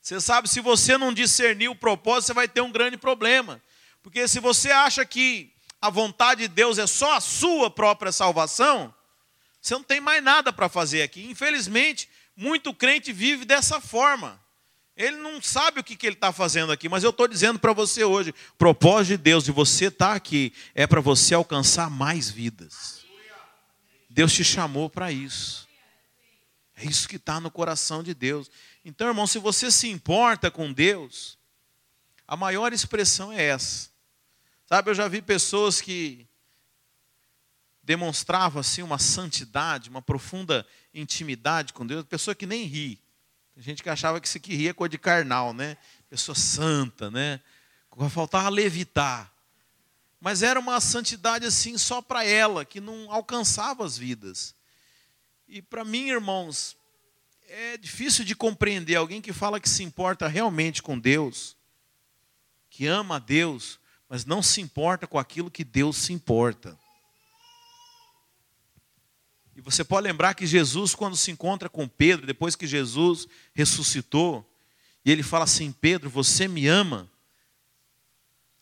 [0.00, 3.60] Você sabe, se você não discernir o propósito, você vai ter um grande problema.
[4.04, 8.94] Porque se você acha que a vontade de Deus é só a sua própria salvação,
[9.60, 11.28] você não tem mais nada para fazer aqui.
[11.28, 14.40] Infelizmente, muito crente vive dessa forma.
[14.98, 17.72] Ele não sabe o que, que ele está fazendo aqui, mas eu estou dizendo para
[17.72, 21.88] você hoje: o propósito de Deus de você estar tá aqui é para você alcançar
[21.88, 23.06] mais vidas.
[24.10, 25.68] Deus te chamou para isso.
[26.74, 28.50] É isso que está no coração de Deus.
[28.84, 31.38] Então, irmão, se você se importa com Deus,
[32.26, 33.90] a maior expressão é essa.
[34.66, 36.26] Sabe, eu já vi pessoas que
[37.84, 43.00] demonstravam assim uma santidade, uma profunda intimidade com Deus, pessoa que nem ri.
[43.58, 45.76] Tem gente que achava que se que ria coisa de carnal, né?
[46.08, 47.40] Pessoa santa, né?
[48.08, 49.34] Faltava levitar.
[50.20, 54.54] Mas era uma santidade assim só para ela, que não alcançava as vidas.
[55.48, 56.76] E para mim, irmãos,
[57.48, 61.56] é difícil de compreender alguém que fala que se importa realmente com Deus,
[62.70, 66.78] que ama a Deus, mas não se importa com aquilo que Deus se importa.
[69.58, 74.48] E você pode lembrar que Jesus, quando se encontra com Pedro, depois que Jesus ressuscitou,
[75.04, 77.10] e ele fala assim: Pedro, você me ama?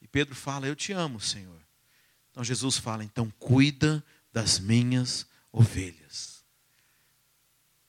[0.00, 1.60] E Pedro fala: Eu te amo, Senhor.
[2.30, 6.42] Então Jesus fala: Então cuida das minhas ovelhas.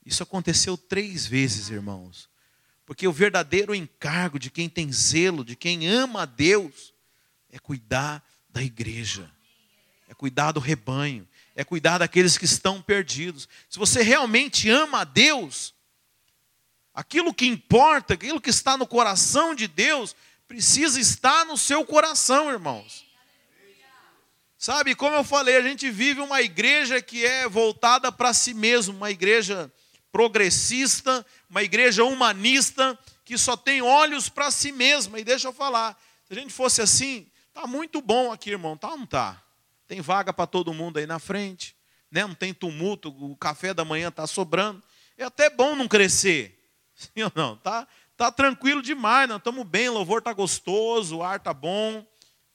[0.05, 2.29] Isso aconteceu três vezes, irmãos.
[2.85, 6.93] Porque o verdadeiro encargo de quem tem zelo, de quem ama a Deus,
[7.49, 9.31] é cuidar da igreja,
[10.09, 11.25] é cuidar do rebanho,
[11.57, 13.49] é cuidar daqueles que estão perdidos.
[13.67, 15.73] Se você realmente ama a Deus,
[16.93, 20.15] aquilo que importa, aquilo que está no coração de Deus,
[20.47, 23.03] precisa estar no seu coração, irmãos.
[24.55, 28.95] Sabe, como eu falei, a gente vive uma igreja que é voltada para si mesmo,
[28.95, 29.71] uma igreja
[30.11, 35.19] progressista, uma igreja humanista, que só tem olhos para si mesma.
[35.19, 38.91] E deixa eu falar, se a gente fosse assim, tá muito bom aqui, irmão, tá
[38.91, 39.41] ou não tá?
[39.87, 41.75] Tem vaga para todo mundo aí na frente,
[42.11, 42.21] né?
[42.25, 44.83] não tem tumulto, o café da manhã está sobrando.
[45.17, 46.59] É até bom não crescer,
[46.93, 47.55] sim ou não?
[47.57, 52.05] Tá, tá tranquilo demais, nós estamos bem, o louvor está gostoso, o ar está bom,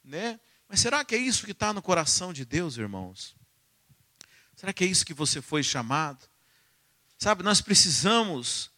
[0.04, 0.38] né?
[0.68, 3.34] Mas será que é isso que está no coração de Deus, irmãos?
[4.54, 6.26] Será que é isso que você foi chamado?
[7.18, 8.70] Sabe, nós precisamos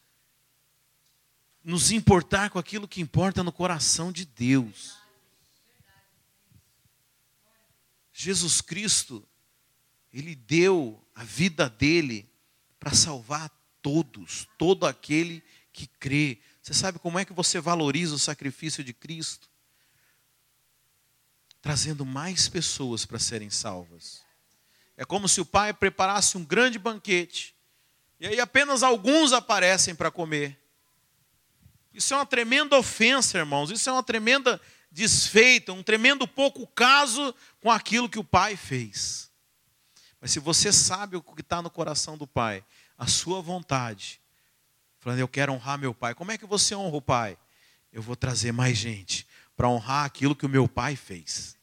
[1.62, 5.03] nos importar com aquilo que importa no coração de Deus.
[8.24, 9.26] Jesus Cristo,
[10.12, 12.28] ele deu a vida dele
[12.80, 13.50] para salvar
[13.82, 16.38] todos, todo aquele que crê.
[16.62, 19.50] Você sabe como é que você valoriza o sacrifício de Cristo?
[21.60, 24.22] Trazendo mais pessoas para serem salvas.
[24.96, 27.54] É como se o pai preparasse um grande banquete
[28.18, 30.58] e aí apenas alguns aparecem para comer.
[31.92, 33.70] Isso é uma tremenda ofensa, irmãos.
[33.70, 34.58] Isso é uma tremenda
[34.94, 39.28] desfeita, um tremendo pouco caso com aquilo que o pai fez.
[40.20, 42.64] Mas se você sabe o que está no coração do pai,
[42.96, 44.20] a sua vontade,
[45.00, 47.36] falando, eu quero honrar meu pai, como é que você honra o pai?
[47.92, 49.26] Eu vou trazer mais gente
[49.56, 51.58] para honrar aquilo que o meu pai fez.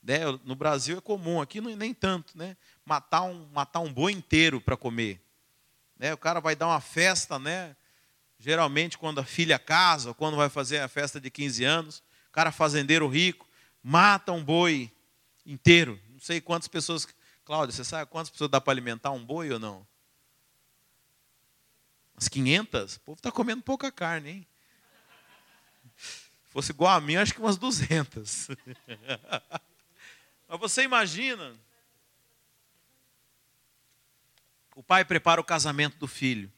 [0.00, 0.20] Né?
[0.44, 2.56] No Brasil é comum, aqui nem tanto, né?
[2.84, 5.20] Matar um, matar um boi inteiro para comer.
[5.98, 6.14] Né?
[6.14, 7.76] O cara vai dar uma festa, né?
[8.40, 12.32] Geralmente, quando a filha casa, ou quando vai fazer a festa de 15 anos, o
[12.32, 13.46] cara fazendeiro rico,
[13.82, 14.90] mata um boi
[15.44, 16.00] inteiro.
[16.08, 17.06] Não sei quantas pessoas.
[17.44, 19.86] Cláudia, você sabe quantas pessoas dá para alimentar um boi ou não?
[22.14, 22.96] Umas 500?
[22.96, 24.46] O povo está comendo pouca carne, hein?
[25.98, 28.48] Se fosse igual a mim, acho que umas 200.
[30.48, 31.54] Mas você imagina.
[34.74, 36.50] O pai prepara o casamento do filho.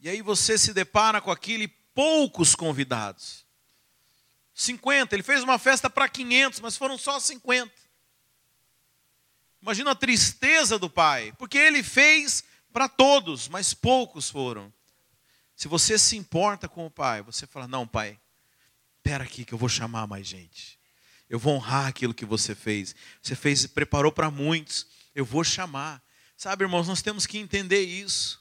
[0.00, 3.44] E aí você se depara com aquele poucos convidados.
[4.54, 7.72] 50, ele fez uma festa para 500, mas foram só 50.
[9.60, 12.42] Imagina a tristeza do pai, porque ele fez
[12.72, 14.72] para todos, mas poucos foram.
[15.54, 18.18] Se você se importa com o pai, você fala: Não, pai,
[18.96, 20.78] espera aqui que eu vou chamar mais gente.
[21.28, 22.94] Eu vou honrar aquilo que você fez.
[23.22, 24.86] Você fez, preparou para muitos.
[25.14, 26.02] Eu vou chamar.
[26.36, 28.39] Sabe, irmãos, nós temos que entender isso.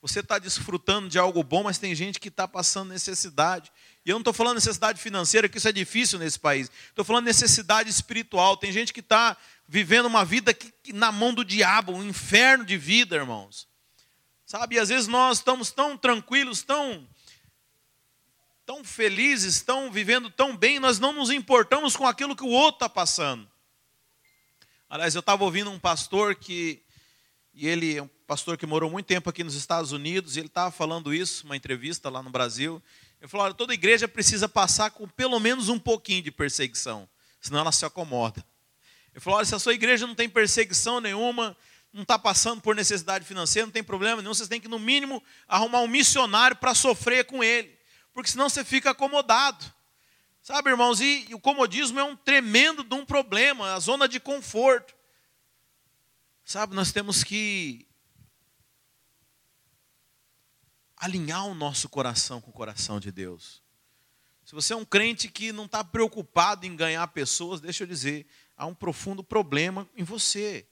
[0.00, 3.72] Você está desfrutando de algo bom, mas tem gente que está passando necessidade.
[4.06, 6.70] E eu não estou falando necessidade financeira, que isso é difícil nesse país.
[6.88, 8.56] Estou falando necessidade espiritual.
[8.56, 9.36] Tem gente que está
[9.66, 13.66] vivendo uma vida que, que, na mão do diabo, um inferno de vida, irmãos.
[14.46, 17.06] Sabe, e às vezes nós estamos tão tranquilos, tão,
[18.64, 22.76] tão felizes, tão vivendo tão bem, nós não nos importamos com aquilo que o outro
[22.76, 23.46] está passando.
[24.88, 26.82] Aliás, eu estava ouvindo um pastor que,
[27.60, 30.46] e ele é um pastor que morou muito tempo aqui nos Estados Unidos, e ele
[30.46, 32.80] estava falando isso, uma entrevista lá no Brasil.
[33.20, 37.08] Ele falou: olha, toda igreja precisa passar com pelo menos um pouquinho de perseguição,
[37.40, 38.44] senão ela se acomoda.
[39.12, 41.56] Ele falou: olha, se a sua igreja não tem perseguição nenhuma,
[41.92, 45.20] não está passando por necessidade financeira, não tem problema nenhum, vocês têm que, no mínimo,
[45.48, 47.76] arrumar um missionário para sofrer com ele,
[48.14, 49.64] porque senão você fica acomodado.
[50.44, 54.20] Sabe, irmãos, e, e o comodismo é um tremendo de um problema, a zona de
[54.20, 54.94] conforto.
[56.48, 57.86] Sabe, nós temos que
[60.96, 63.62] alinhar o nosso coração com o coração de Deus.
[64.46, 68.26] Se você é um crente que não está preocupado em ganhar pessoas, deixa eu dizer,
[68.56, 70.66] há um profundo problema em você.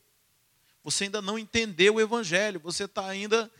[0.83, 3.53] Você ainda não entendeu o Evangelho, você está ainda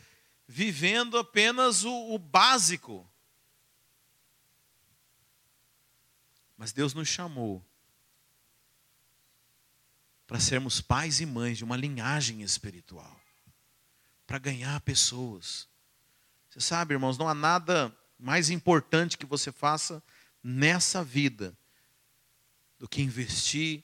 [0.47, 3.07] vivendo apenas o, o básico.
[6.57, 7.63] Mas Deus nos chamou
[10.27, 13.19] para sermos pais e mães de uma linhagem espiritual,
[14.27, 15.67] para ganhar pessoas.
[16.49, 20.03] Você sabe, irmãos, não há nada mais importante que você faça
[20.43, 21.57] nessa vida
[22.77, 23.83] do que investir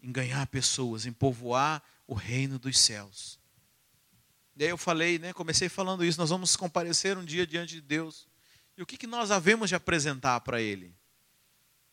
[0.00, 3.38] em ganhar pessoas, em povoar o reino dos céus.
[4.56, 7.80] E aí eu falei, né, comecei falando isso, nós vamos comparecer um dia diante de
[7.80, 8.28] Deus.
[8.76, 10.94] E o que, que nós havemos de apresentar para Ele?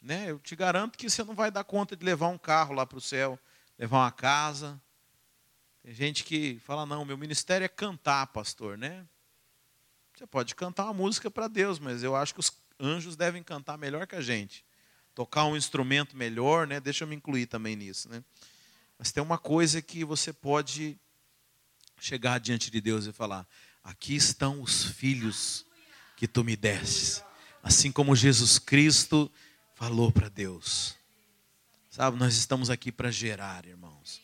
[0.01, 2.85] Né, eu te garanto que você não vai dar conta de levar um carro lá
[2.85, 3.37] para o céu,
[3.77, 4.79] levar uma casa.
[5.83, 9.05] Tem gente que fala, não, meu ministério é cantar, pastor, né?
[10.15, 13.77] Você pode cantar uma música para Deus, mas eu acho que os anjos devem cantar
[13.77, 14.65] melhor que a gente.
[15.13, 16.79] Tocar um instrumento melhor, né?
[16.79, 18.23] Deixa eu me incluir também nisso, né?
[18.97, 20.97] Mas tem uma coisa que você pode
[21.99, 23.47] chegar diante de Deus e falar:
[23.83, 25.65] Aqui estão os filhos
[26.15, 27.23] que tu me destes.
[27.61, 29.31] Assim como Jesus Cristo
[29.77, 30.95] falou para Deus.
[31.87, 34.19] Sabe, nós estamos aqui para gerar, irmãos.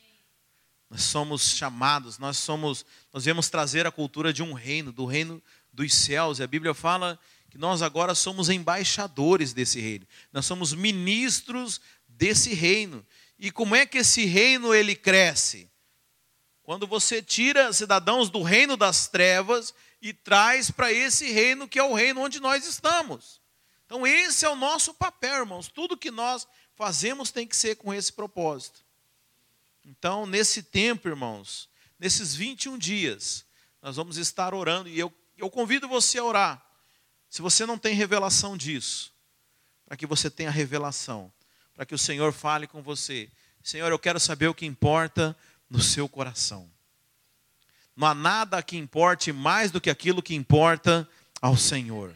[0.90, 2.84] Nós somos chamados, nós somos,
[3.14, 5.42] nós viemos trazer a cultura de um reino, do reino
[5.72, 6.40] dos céus.
[6.40, 7.20] E a Bíblia fala
[7.52, 10.08] que nós agora somos embaixadores desse reino.
[10.32, 13.06] Nós somos ministros desse reino.
[13.38, 15.70] E como é que esse reino ele cresce?
[16.64, 21.84] Quando você tira cidadãos do reino das trevas e traz para esse reino que é
[21.84, 23.43] o reino onde nós estamos.
[23.94, 25.68] Então esse é o nosso papel, irmãos.
[25.68, 28.84] Tudo que nós fazemos tem que ser com esse propósito.
[29.86, 31.70] Então, nesse tempo, irmãos,
[32.00, 33.46] nesses 21 dias,
[33.84, 36.66] nós vamos estar orando e eu, eu convido você a orar.
[37.30, 39.14] Se você não tem revelação disso,
[39.86, 41.32] para que você tenha revelação
[41.76, 43.30] para que o Senhor fale com você.
[43.62, 45.38] Senhor, eu quero saber o que importa
[45.70, 46.68] no seu coração.
[47.96, 51.08] Não há nada que importe mais do que aquilo que importa
[51.40, 52.12] ao Senhor.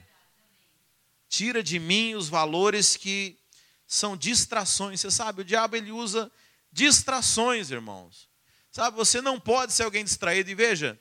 [1.29, 3.37] Tira de mim os valores que
[3.85, 5.01] são distrações.
[5.01, 6.31] Você sabe, o diabo ele usa
[6.71, 8.29] distrações, irmãos.
[8.71, 10.49] Sabe, você não pode ser alguém distraído.
[10.49, 10.99] E veja,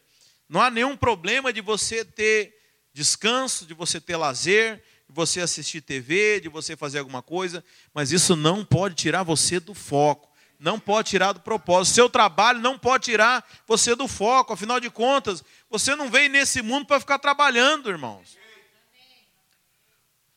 [0.49, 2.55] não há nenhum problema de você ter
[2.93, 8.11] descanso, de você ter lazer, de você assistir TV, de você fazer alguma coisa, mas
[8.12, 11.95] isso não pode tirar você do foco, não pode tirar do propósito.
[11.95, 16.62] Seu trabalho não pode tirar você do foco, afinal de contas, você não veio nesse
[16.62, 18.36] mundo para ficar trabalhando, irmãos.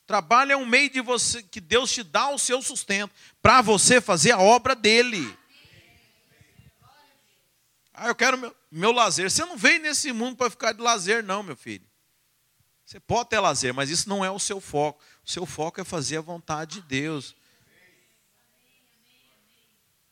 [0.09, 4.01] Trabalho é um meio de você que Deus te dá o seu sustento para você
[4.01, 5.37] fazer a obra dele.
[7.93, 9.29] Ah, eu quero meu, meu lazer.
[9.29, 11.85] Você não veio nesse mundo para ficar de lazer, não, meu filho.
[12.83, 14.99] Você pode ter lazer, mas isso não é o seu foco.
[15.23, 17.35] O seu foco é fazer a vontade de Deus.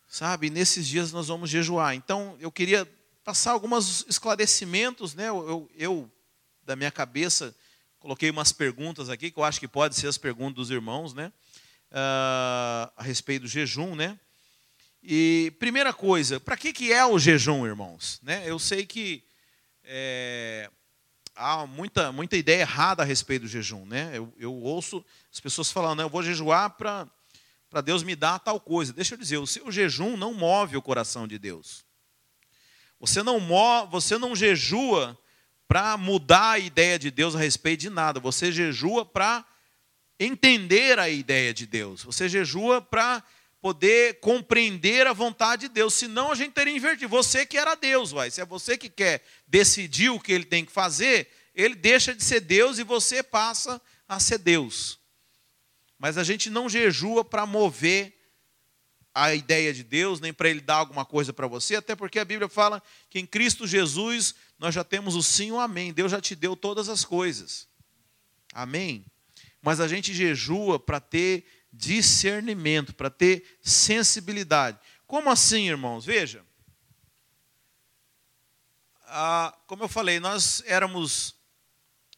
[0.07, 1.95] Sabe, nesses dias nós vamos jejuar.
[1.95, 2.87] Então, eu queria
[3.23, 5.29] passar alguns esclarecimentos, né?
[5.29, 6.11] Eu, eu,
[6.61, 7.55] da minha cabeça,
[8.07, 11.29] coloquei umas perguntas aqui, que eu acho que pode ser as perguntas dos irmãos, né?
[11.91, 14.17] Uh, a respeito do jejum, né?
[15.03, 18.21] E primeira coisa, para que, que é o jejum, irmãos?
[18.23, 18.43] Né?
[18.45, 19.25] Eu sei que
[19.83, 20.71] é,
[21.35, 23.85] há muita, muita ideia errada a respeito do jejum.
[23.85, 24.11] Né?
[24.13, 28.93] Eu, eu ouço as pessoas falando, eu vou jejuar para Deus me dar tal coisa.
[28.93, 31.83] Deixa eu dizer, o seu jejum não move o coração de Deus.
[33.01, 35.19] Você não, move, você não jejua
[35.67, 38.19] para mudar a ideia de Deus a respeito de nada.
[38.19, 39.45] Você jejua para
[40.19, 42.03] entender a ideia de Deus.
[42.03, 43.23] Você jejua para
[43.61, 45.93] poder compreender a vontade de Deus.
[45.93, 47.09] Senão a gente teria invertido.
[47.09, 48.31] Você que era Deus, vai.
[48.31, 52.23] Se é você que quer decidir o que ele tem que fazer, ele deixa de
[52.23, 54.99] ser Deus e você passa a ser Deus.
[55.99, 58.16] Mas a gente não jejua para mover
[59.17, 62.25] a ideia de Deus, nem para ele dar alguma coisa para você, até porque a
[62.25, 65.91] Bíblia fala que em Cristo Jesus nós já temos o sim e o amém.
[65.91, 67.67] Deus já te deu todas as coisas.
[68.53, 69.03] Amém?
[69.59, 74.77] Mas a gente jejua para ter discernimento, para ter sensibilidade.
[75.07, 76.05] Como assim, irmãos?
[76.05, 76.45] Veja.
[79.07, 81.35] Ah, como eu falei, nós éramos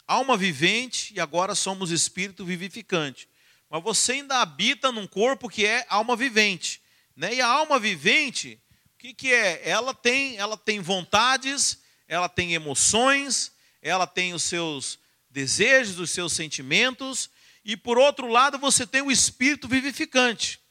[0.05, 3.29] alma vivente e agora somos espírito vivificante.
[3.69, 6.81] Mas você ainda habita num corpo que é alma vivente.
[7.19, 7.35] Né?
[7.35, 8.57] E a alma vivente,
[8.95, 9.67] o que, que é?
[9.67, 13.51] Ela tem, ela tem vontades, ela tem emoções,
[13.81, 14.97] ela tem os seus
[15.29, 17.29] desejos, os seus sentimentos,
[17.65, 20.61] e por outro lado, você tem o espírito vivificante,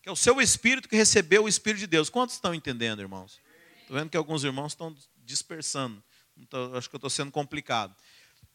[0.00, 2.08] que é o seu espírito que recebeu o espírito de Deus.
[2.08, 3.38] Quantos estão entendendo, irmãos?
[3.82, 6.02] Estou vendo que alguns irmãos estão dispersando.
[6.38, 7.94] Então, acho que eu estou sendo complicado.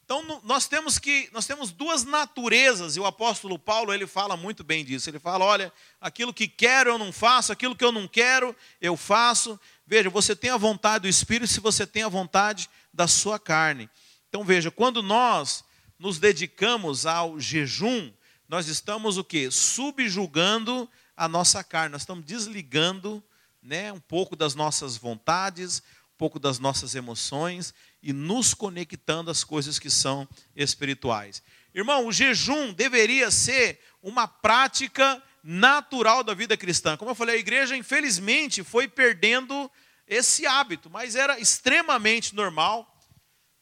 [0.06, 4.64] Então nós temos que nós temos duas naturezas e o apóstolo Paulo ele fala muito
[4.64, 5.10] bem disso.
[5.10, 8.98] Ele fala, olha, aquilo que quero eu não faço, aquilo que eu não quero eu
[8.98, 9.60] faço.
[9.88, 13.90] Veja, você tem a vontade do espírito se você tem a vontade da sua carne.
[14.28, 15.64] Então veja, quando nós
[15.98, 18.12] nos dedicamos ao jejum,
[18.48, 19.50] nós estamos o quê?
[19.50, 21.94] Subjugando a nossa carne.
[21.94, 23.24] Nós estamos desligando,
[23.62, 25.82] né, um pouco das nossas vontades,
[26.14, 31.42] um pouco das nossas emoções e nos conectando às coisas que são espirituais.
[31.74, 36.96] Irmão, o jejum deveria ser uma prática natural da vida cristã.
[36.96, 39.70] Como eu falei, a igreja, infelizmente, foi perdendo
[40.08, 42.90] esse hábito, mas era extremamente normal.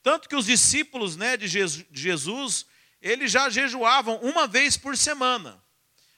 [0.03, 2.65] Tanto que os discípulos né, de Jesus,
[3.01, 5.63] eles já jejuavam uma vez por semana.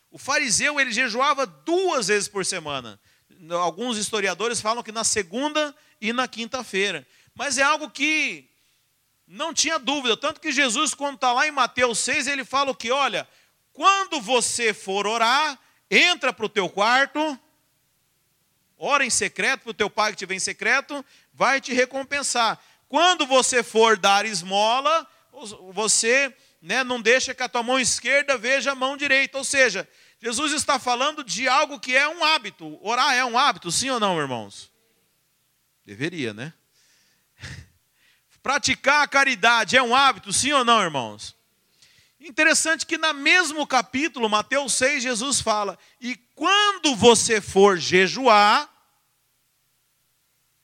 [0.09, 2.99] O fariseu, ele jejuava duas vezes por semana.
[3.51, 7.05] Alguns historiadores falam que na segunda e na quinta-feira.
[7.35, 8.49] Mas é algo que
[9.27, 10.15] não tinha dúvida.
[10.15, 12.91] Tanto que Jesus, quando está lá em Mateus 6, ele fala o que?
[12.91, 13.27] Olha,
[13.71, 17.39] quando você for orar, entra para o teu quarto,
[18.77, 22.59] ora em secreto, para o teu pai que te vem em secreto, vai te recompensar.
[22.87, 25.07] Quando você for dar esmola,
[25.73, 29.37] você né, não deixa que a tua mão esquerda veja a mão direita.
[29.37, 29.87] Ou seja,
[30.23, 32.79] Jesus está falando de algo que é um hábito.
[32.81, 34.71] Orar é um hábito, sim ou não, irmãos?
[35.85, 36.53] Deveria, né?
[38.41, 41.35] Praticar a caridade é um hábito, sim ou não, irmãos?
[42.21, 48.73] Interessante que no mesmo capítulo, Mateus 6, Jesus fala: E quando você for jejuar,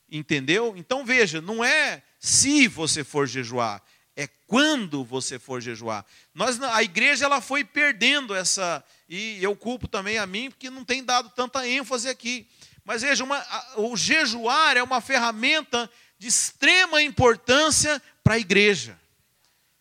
[0.09, 0.73] entendeu?
[0.77, 3.83] Então veja, não é se você for jejuar,
[4.19, 6.05] é quando você for jejuar.
[6.33, 10.83] Nós, a igreja ela foi perdendo essa, e eu culpo também a mim, porque não
[10.83, 12.45] tem dado tanta ênfase aqui.
[12.83, 13.41] Mas veja, uma,
[13.77, 18.99] o jejuar é uma ferramenta de extrema importância para a igreja.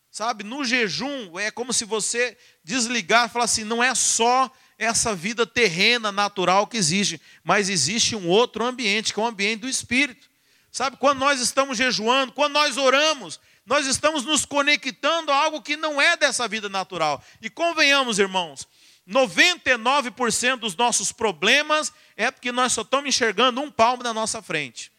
[0.08, 5.16] Sabe, no jejum é como se você desligar e falar assim: não é só essa
[5.16, 9.68] vida terrena, natural que existe, mas existe um outro ambiente, que é o ambiente do
[9.68, 10.28] espírito.
[10.70, 15.76] Sabe, quando nós estamos jejuando, quando nós oramos, nós estamos nos conectando a algo que
[15.76, 17.22] não é dessa vida natural.
[17.42, 18.66] E convenhamos, irmãos,
[19.06, 24.90] 99% dos nossos problemas é porque nós só estamos enxergando um palmo na nossa frente.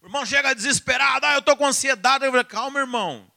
[0.00, 2.24] O irmão chega desesperado, ah, eu estou com ansiedade.
[2.24, 3.30] Eu falo, calma, irmão.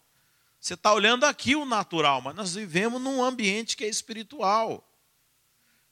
[0.57, 4.87] Você está olhando aqui o natural, mas nós vivemos num ambiente que é espiritual.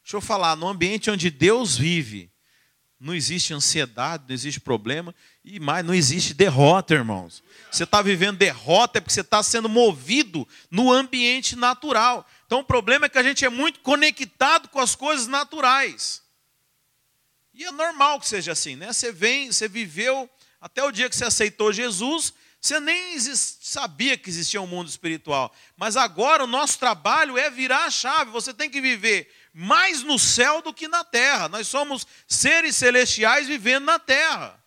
[0.02, 2.32] Deixa eu falar, no ambiente onde Deus vive,
[2.98, 5.14] não existe ansiedade, não existe problema,
[5.44, 7.42] e mais, não existe derrota, irmãos.
[7.72, 12.28] Você está vivendo derrota é porque você está sendo movido no ambiente natural.
[12.46, 16.22] Então o problema é que a gente é muito conectado com as coisas naturais.
[17.54, 18.92] E é normal que seja assim, né?
[18.92, 20.30] Você vem, você viveu
[20.60, 25.54] até o dia que você aceitou Jesus, você nem sabia que existia um mundo espiritual.
[25.78, 28.32] Mas agora o nosso trabalho é virar a chave.
[28.32, 31.48] Você tem que viver mais no céu do que na terra.
[31.48, 34.59] Nós somos seres celestiais vivendo na terra.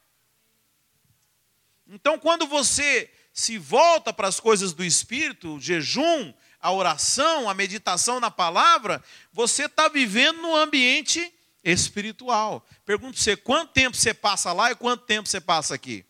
[1.92, 7.54] Então, quando você se volta para as coisas do espírito, o jejum, a oração, a
[7.54, 11.30] meditação na palavra, você está vivendo no ambiente
[11.62, 12.66] espiritual.
[12.86, 16.02] Pergunto você, quanto tempo você passa lá e quanto tempo você passa aqui?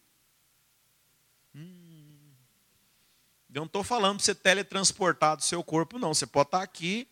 [1.52, 2.30] Hum,
[3.52, 6.14] eu não estou falando para você teletransportar do seu corpo, não.
[6.14, 7.08] Você pode estar aqui,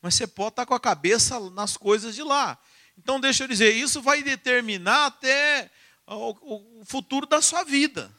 [0.00, 2.58] mas você pode estar com a cabeça nas coisas de lá.
[2.96, 5.70] Então, deixa eu dizer, isso vai determinar até
[6.06, 8.14] o futuro da sua vida.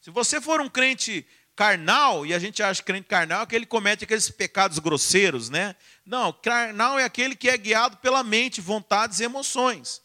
[0.00, 1.26] Se você for um crente
[1.56, 5.48] carnal, e a gente acha que crente carnal é que ele comete aqueles pecados grosseiros,
[5.48, 5.76] né?
[6.04, 10.02] Não, carnal é aquele que é guiado pela mente, vontades e emoções.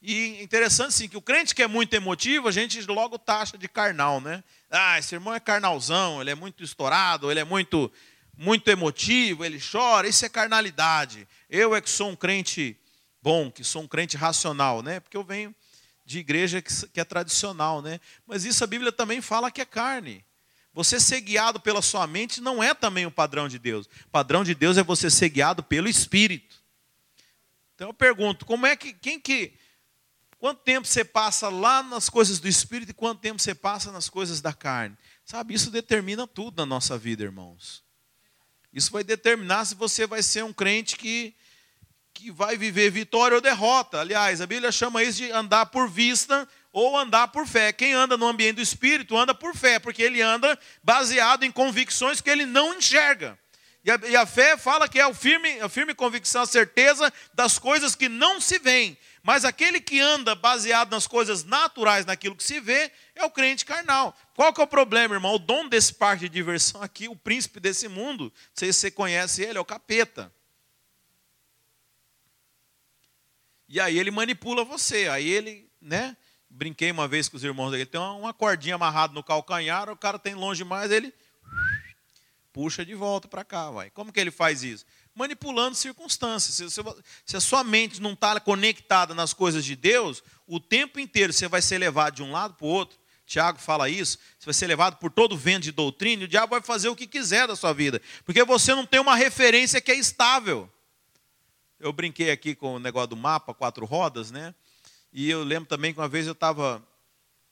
[0.00, 3.68] E interessante sim que o crente que é muito emotivo, a gente logo taxa de
[3.68, 4.42] carnal, né?
[4.68, 7.90] Ah, esse irmão é carnalzão, ele é muito estourado, ele é muito
[8.36, 11.28] muito emotivo, ele chora, isso é carnalidade.
[11.48, 12.76] Eu é que sou um crente
[13.22, 14.98] bom, que sou um crente racional, né?
[14.98, 15.54] Porque eu venho
[16.12, 17.98] de igreja que é tradicional, né?
[18.26, 20.24] Mas isso a Bíblia também fala que é carne.
[20.74, 23.86] Você ser guiado pela sua mente não é também o padrão de Deus.
[24.06, 26.62] O padrão de Deus é você ser guiado pelo Espírito.
[27.74, 29.54] Então eu pergunto, como é que quem que
[30.38, 34.08] quanto tempo você passa lá nas coisas do Espírito e quanto tempo você passa nas
[34.08, 34.96] coisas da carne?
[35.24, 37.82] Sabe, isso determina tudo na nossa vida, irmãos.
[38.72, 41.34] Isso vai determinar se você vai ser um crente que
[42.14, 44.00] que vai viver vitória ou derrota.
[44.00, 47.72] Aliás, a Bíblia chama isso de andar por vista ou andar por fé.
[47.72, 52.20] Quem anda no ambiente do espírito anda por fé, porque ele anda baseado em convicções
[52.20, 53.38] que ele não enxerga.
[53.84, 57.12] E a, e a fé fala que é o firme, a firme convicção, a certeza
[57.34, 58.96] das coisas que não se veem.
[59.22, 63.64] Mas aquele que anda baseado nas coisas naturais, naquilo que se vê, é o crente
[63.64, 64.16] carnal.
[64.34, 65.34] Qual que é o problema, irmão?
[65.34, 68.90] O dono desse parque de diversão aqui, o príncipe desse mundo, não sei se você
[68.90, 70.32] conhece ele, é o capeta.
[73.72, 75.08] E aí ele manipula você.
[75.08, 76.14] Aí ele, né?
[76.50, 80.18] Brinquei uma vez com os irmãos dele, tem uma cordinha amarrada no calcanhar, o cara
[80.18, 81.10] tem longe mais, ele
[82.52, 83.88] puxa de volta para cá, vai.
[83.88, 84.84] Como que ele faz isso?
[85.14, 86.70] Manipulando circunstâncias.
[86.70, 86.82] Se,
[87.24, 91.48] se, a sua mente não está conectada nas coisas de Deus, o tempo inteiro você
[91.48, 92.98] vai ser levado de um lado para o outro.
[93.24, 96.50] Tiago fala isso, você vai ser levado por todo vento de doutrina, e o diabo
[96.50, 99.90] vai fazer o que quiser da sua vida, porque você não tem uma referência que
[99.90, 100.70] é estável.
[101.82, 104.54] Eu brinquei aqui com o negócio do mapa, quatro rodas, né?
[105.12, 106.80] E eu lembro também que uma vez eu estava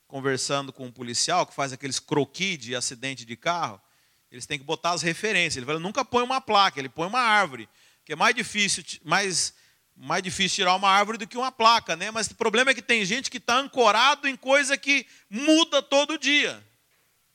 [0.07, 3.83] conversando com um policial que faz aqueles croquis de acidente de carro.
[4.31, 5.57] Eles têm que botar as referências.
[5.57, 7.68] Ele fala, nunca põe uma placa, ele põe uma árvore.
[8.05, 9.53] Que é mais difícil, mais,
[9.97, 12.12] mais difícil tirar uma árvore do que uma placa, né?
[12.12, 16.16] Mas o problema é que tem gente que está ancorado em coisa que muda todo
[16.16, 16.64] dia.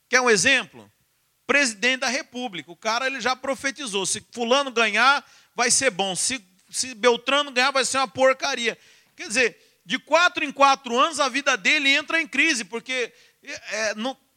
[0.08, 0.90] Quer um exemplo?
[1.46, 2.72] Presidente da República.
[2.72, 6.16] O cara ele já profetizou: se fulano ganhar, vai ser bom.
[6.16, 8.78] Se se Beltrano ganhar, vai ser uma porcaria.
[9.16, 13.14] Quer dizer, de quatro em quatro anos a vida dele entra em crise, porque
[13.44, 13.94] é,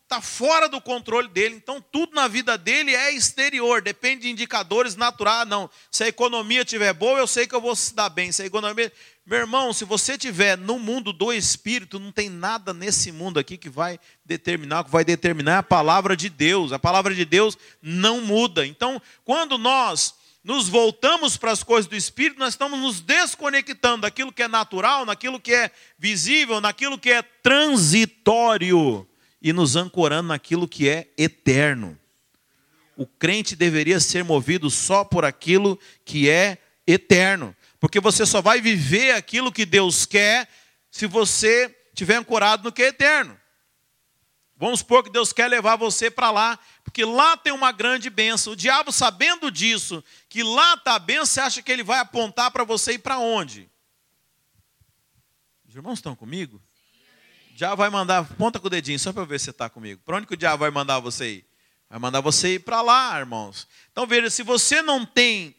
[0.08, 1.54] está fora do controle dele.
[1.54, 5.46] Então, tudo na vida dele é exterior, depende de indicadores naturais.
[5.46, 8.32] Não, se a economia estiver boa, eu sei que eu vou se dar bem.
[8.32, 8.90] Se a economia.
[9.26, 13.58] Meu irmão, se você estiver no mundo do espírito, não tem nada nesse mundo aqui
[13.58, 16.72] que vai determinar, que vai determinar a palavra de Deus.
[16.72, 18.66] A palavra de Deus não muda.
[18.66, 20.14] Então, quando nós
[20.48, 25.04] nos voltamos para as coisas do Espírito, nós estamos nos desconectando daquilo que é natural,
[25.04, 29.06] naquilo que é visível, naquilo que é transitório
[29.42, 31.98] e nos ancorando naquilo que é eterno.
[32.96, 38.58] O crente deveria ser movido só por aquilo que é eterno, porque você só vai
[38.58, 40.48] viver aquilo que Deus quer
[40.90, 43.37] se você estiver ancorado no que é eterno.
[44.58, 48.54] Vamos supor que Deus quer levar você para lá, porque lá tem uma grande bênção.
[48.54, 52.50] O diabo, sabendo disso, que lá está a bênção, você acha que ele vai apontar
[52.50, 53.70] para você ir para onde?
[55.68, 56.60] Os irmãos estão comigo?
[57.52, 60.02] O diabo vai mandar, ponta com o dedinho, só para ver se você está comigo.
[60.04, 61.46] Para onde que o diabo vai mandar você ir?
[61.88, 63.68] Vai mandar você ir para lá, irmãos.
[63.92, 65.54] Então veja, se você não tem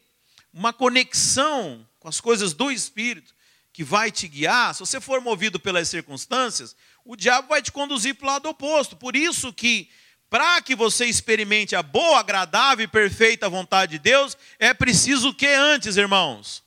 [0.52, 3.34] uma conexão com as coisas do Espírito,
[3.72, 6.76] que vai te guiar, se você for movido pelas circunstâncias,
[7.10, 8.94] o diabo vai te conduzir para o lado oposto.
[8.94, 9.90] Por isso que,
[10.30, 15.34] para que você experimente a boa, agradável e perfeita vontade de Deus, é preciso o
[15.34, 16.62] que antes, irmãos?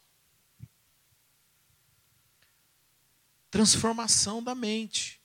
[3.49, 5.21] Transformação da mente.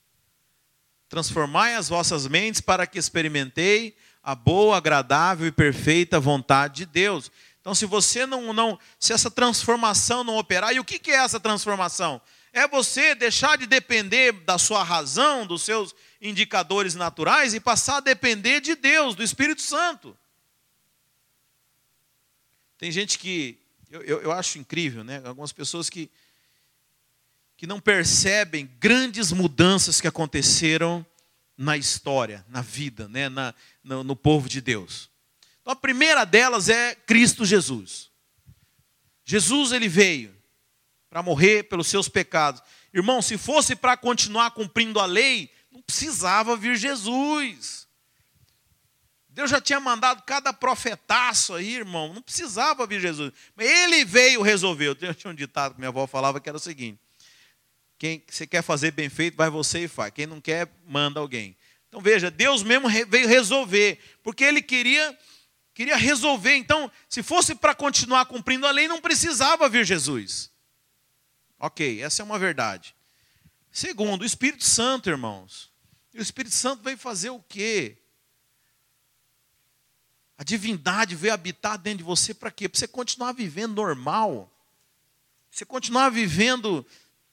[1.09, 7.29] Transformai as vossas mentes para que experimentei a boa, agradável e perfeita vontade de Deus.
[7.61, 11.41] Então, se você não, não se essa transformação não operar, e o que é essa
[11.41, 12.23] transformação?
[12.53, 18.01] É você deixar de depender da sua razão, dos seus indicadores naturais e passar a
[18.01, 20.17] depender de Deus, do Espírito Santo.
[22.77, 23.59] Tem gente que,
[23.91, 25.21] eu, eu, eu acho incrível, né?
[25.25, 26.11] Algumas pessoas que,
[27.57, 31.05] que não percebem grandes mudanças que aconteceram
[31.57, 33.29] na história, na vida, né?
[33.29, 35.11] na, no, no povo de Deus.
[35.61, 38.11] Então, a primeira delas é Cristo Jesus.
[39.25, 40.38] Jesus ele veio
[41.11, 42.63] para morrer pelos seus pecados.
[42.93, 47.87] Irmão, se fosse para continuar cumprindo a lei, não precisava vir Jesus.
[49.29, 53.33] Deus já tinha mandado cada profetaço aí, irmão, não precisava vir Jesus.
[53.57, 54.97] Ele veio resolver.
[55.01, 56.99] Eu tinha um ditado que minha avó falava que era o seguinte:
[57.99, 60.13] quem você quer fazer bem feito, vai você e faz.
[60.13, 61.57] Quem não quer, manda alguém.
[61.89, 65.17] Então veja, Deus mesmo veio resolver, porque ele queria
[65.73, 66.57] queria resolver.
[66.57, 70.51] Então, se fosse para continuar cumprindo a lei, não precisava vir Jesus.
[71.59, 72.95] OK, essa é uma verdade.
[73.73, 75.71] Segundo, o Espírito Santo, irmãos.
[76.15, 77.99] E o Espírito Santo veio fazer o quê?
[80.37, 82.69] A divindade veio habitar dentro de você para quê?
[82.69, 84.53] Para você continuar vivendo normal.
[85.51, 86.87] Você continuar vivendo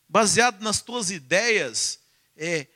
[0.10, 2.00] baseado nas suas ideias
[2.36, 2.68] é,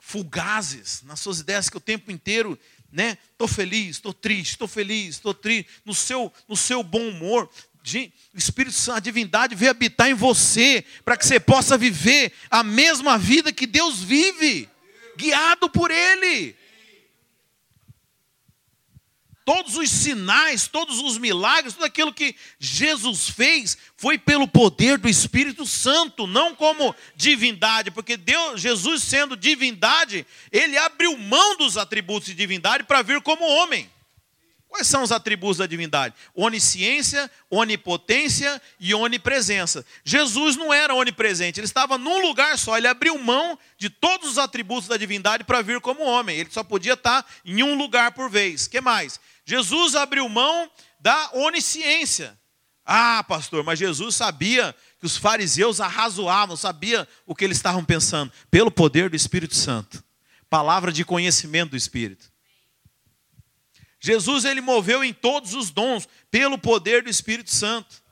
[0.00, 2.58] fugazes, nas suas ideias que o tempo inteiro,
[2.92, 3.18] né?
[3.32, 7.50] Estou feliz, estou triste, estou feliz, estou triste, no seu, no seu bom humor.
[8.34, 12.62] O Espírito Santo, a divindade veio habitar em você, para que você possa viver a
[12.62, 14.68] mesma vida que Deus vive,
[15.16, 16.56] guiado por Ele.
[19.44, 25.06] Todos os sinais, todos os milagres, tudo aquilo que Jesus fez foi pelo poder do
[25.06, 32.28] Espírito Santo, não como divindade, porque Deus, Jesus sendo divindade, ele abriu mão dos atributos
[32.28, 33.92] de divindade para vir como homem.
[34.74, 36.16] Quais são os atributos da divindade?
[36.34, 39.86] Onisciência, onipotência e onipresença.
[40.02, 44.36] Jesus não era onipresente, ele estava num lugar só, ele abriu mão de todos os
[44.36, 46.36] atributos da divindade para vir como homem.
[46.36, 48.66] Ele só podia estar em um lugar por vez.
[48.66, 49.20] Que mais?
[49.44, 50.68] Jesus abriu mão
[50.98, 52.36] da onisciência.
[52.84, 58.32] Ah, pastor, mas Jesus sabia que os fariseus arrazoavam, sabia o que eles estavam pensando,
[58.50, 60.02] pelo poder do Espírito Santo.
[60.50, 62.33] Palavra de conhecimento do Espírito.
[64.04, 68.02] Jesus ele moveu em todos os dons pelo poder do Espírito Santo.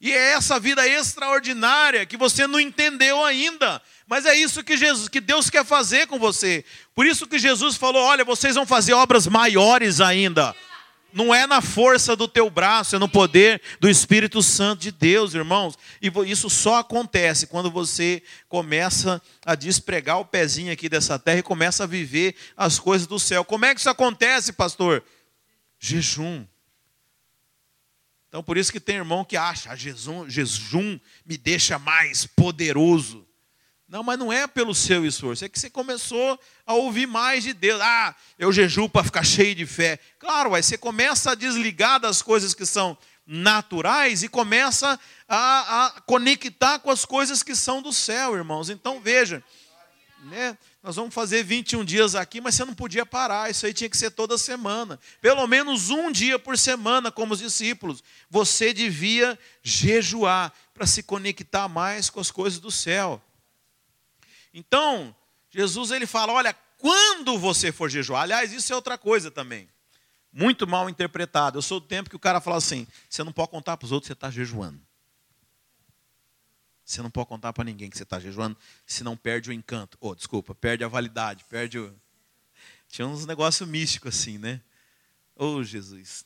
[0.00, 5.08] E é essa vida extraordinária que você não entendeu ainda, mas é isso que Jesus,
[5.08, 6.64] que Deus quer fazer com você.
[6.96, 10.52] Por isso que Jesus falou: "Olha, vocês vão fazer obras maiores ainda".
[11.12, 15.34] Não é na força do teu braço, é no poder do Espírito Santo de Deus,
[15.34, 15.76] irmãos.
[16.00, 21.42] E isso só acontece quando você começa a despregar o pezinho aqui dessa terra e
[21.42, 23.44] começa a viver as coisas do céu.
[23.44, 25.02] Como é que isso acontece, pastor?
[25.78, 26.44] Jejum.
[28.28, 33.26] Então, por isso que tem irmão que acha, ah, jejum, jejum me deixa mais poderoso.
[33.90, 37.52] Não, mas não é pelo seu esforço, é que você começou a ouvir mais de
[37.52, 37.80] Deus.
[37.80, 39.98] Ah, eu jejuo para ficar cheio de fé.
[40.16, 46.00] Claro, aí você começa a desligar das coisas que são naturais e começa a, a
[46.02, 48.70] conectar com as coisas que são do céu, irmãos.
[48.70, 49.42] Então veja,
[50.22, 50.56] né?
[50.84, 53.96] Nós vamos fazer 21 dias aqui, mas você não podia parar, isso aí tinha que
[53.96, 55.00] ser toda semana.
[55.20, 58.04] Pelo menos um dia por semana, como os discípulos.
[58.30, 63.20] Você devia jejuar para se conectar mais com as coisas do céu.
[64.52, 65.14] Então,
[65.50, 69.68] Jesus ele fala: olha, quando você for jejuar, aliás, isso é outra coisa também,
[70.32, 71.58] muito mal interpretado.
[71.58, 73.92] Eu sou do tempo que o cara fala assim: você não pode contar para os
[73.92, 74.80] outros que você está jejuando.
[76.84, 79.96] Você não pode contar para ninguém que você está jejuando, senão perde o encanto.
[80.00, 81.94] Oh, desculpa, perde a validade, perde o.
[82.88, 84.60] Tinha uns negócios místicos assim, né?
[85.36, 86.24] Oh, Jesus.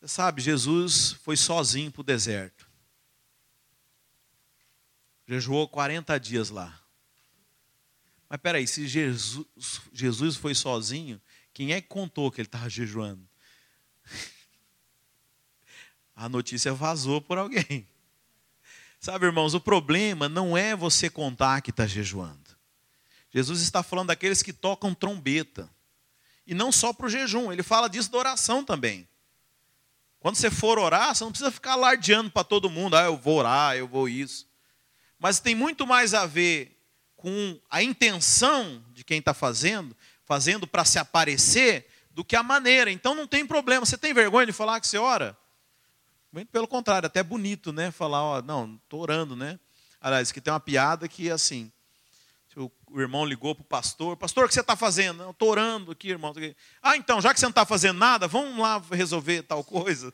[0.00, 2.71] Você sabe, Jesus foi sozinho para o deserto.
[5.32, 6.78] Jejuou 40 dias lá.
[8.28, 9.46] Mas peraí, se Jesus,
[9.90, 11.18] Jesus foi sozinho,
[11.54, 13.26] quem é que contou que ele estava jejuando?
[16.14, 17.88] A notícia vazou por alguém.
[19.00, 22.54] Sabe, irmãos, o problema não é você contar que está jejuando.
[23.30, 25.66] Jesus está falando daqueles que tocam trombeta.
[26.46, 29.08] E não só para o jejum, ele fala disso da oração também.
[30.20, 33.38] Quando você for orar, você não precisa ficar alardeando para todo mundo, ah, eu vou
[33.38, 34.51] orar, eu vou isso
[35.22, 36.76] mas tem muito mais a ver
[37.14, 42.90] com a intenção de quem está fazendo, fazendo para se aparecer, do que a maneira.
[42.90, 43.86] Então não tem problema.
[43.86, 45.38] Você tem vergonha de falar que você ora?
[46.32, 47.92] Muito pelo contrário, até é bonito, né?
[47.92, 49.60] Falar, ó, não, estou orando, né?
[50.00, 51.70] Aliás, que tem uma piada que é assim.
[52.56, 55.30] O irmão ligou para o pastor, pastor, o que você está fazendo?
[55.30, 56.34] Estou orando aqui, irmão.
[56.82, 60.12] Ah, então, já que você não está fazendo nada, vamos lá resolver tal coisa.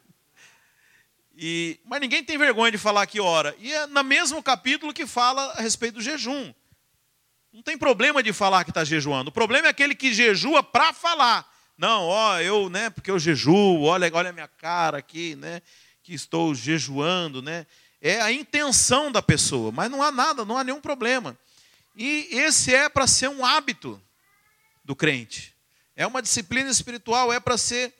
[1.41, 3.55] E, mas ninguém tem vergonha de falar que ora.
[3.61, 6.53] E é no mesmo capítulo que fala a respeito do jejum.
[7.53, 9.30] Não tem problema de falar que está jejuando.
[9.30, 11.49] O problema é aquele que jejua para falar.
[11.78, 15.62] Não, ó, eu, né, porque eu jejuo, olha, olha a minha cara aqui, né,
[16.03, 17.68] que estou jejuando, né.
[18.01, 21.39] É a intenção da pessoa, mas não há nada, não há nenhum problema.
[21.95, 24.03] E esse é para ser um hábito
[24.84, 25.55] do crente.
[25.95, 27.95] É uma disciplina espiritual, é para ser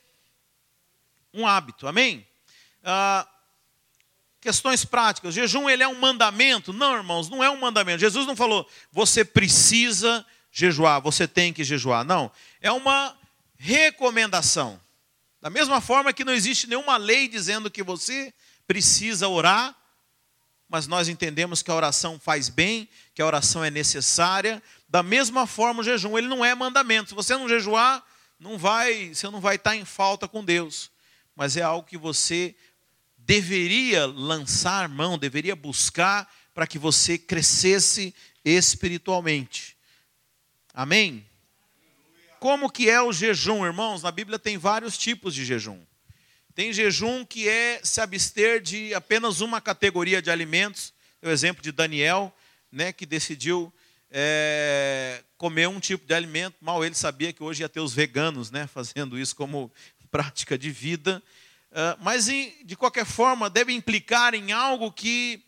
[1.33, 1.87] um hábito.
[1.87, 2.28] Amém?
[2.83, 3.29] Ah,
[4.41, 5.35] questões práticas.
[5.35, 6.73] Jejum ele é um mandamento?
[6.73, 8.01] Não, irmãos, não é um mandamento.
[8.01, 12.05] Jesus não falou, você precisa jejuar, você tem que jejuar.
[12.05, 13.17] Não, é uma
[13.57, 14.81] recomendação.
[15.41, 18.33] Da mesma forma que não existe nenhuma lei dizendo que você
[18.67, 19.79] precisa orar
[20.69, 24.63] mas nós entendemos que a oração faz bem, que a oração é necessária.
[24.89, 27.09] Da mesma forma, o jejum, ele não é mandamento.
[27.09, 28.05] Se você não jejuar,
[28.39, 30.91] não vai, você não vai estar em falta com Deus,
[31.35, 32.55] mas é algo que você
[33.29, 39.77] deveria lançar mão, deveria buscar para que você crescesse espiritualmente.
[40.73, 41.27] Amém?
[42.41, 44.03] Como que é o jejum, irmãos?
[44.03, 45.79] Na Bíblia tem vários tipos de jejum.
[46.55, 50.95] Tem jejum que é se abster de apenas uma categoria de alimentos.
[51.21, 52.35] O exemplo de Daniel,
[52.73, 53.71] né, que decidiu
[54.11, 56.57] é, comer um tipo de alimento.
[56.63, 59.71] Mal ele sabia que hoje ia ter os veganos, né, fazendo isso como
[60.11, 61.23] prática de vida.
[61.71, 65.43] Uh, mas de qualquer forma deve implicar em algo que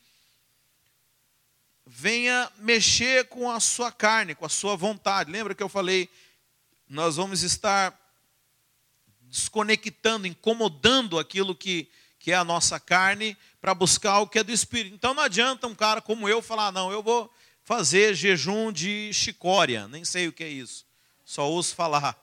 [1.86, 5.32] venha mexer com a sua carne, com a sua vontade.
[5.32, 6.08] Lembra que eu falei?
[6.88, 7.98] Nós vamos estar
[9.22, 14.52] desconectando, incomodando aquilo que, que é a nossa carne para buscar o que é do
[14.52, 14.94] espírito.
[14.94, 17.32] Então não adianta um cara como eu falar, não, eu vou
[17.64, 20.84] fazer jejum de chicória, nem sei o que é isso,
[21.24, 22.16] só ouço falar.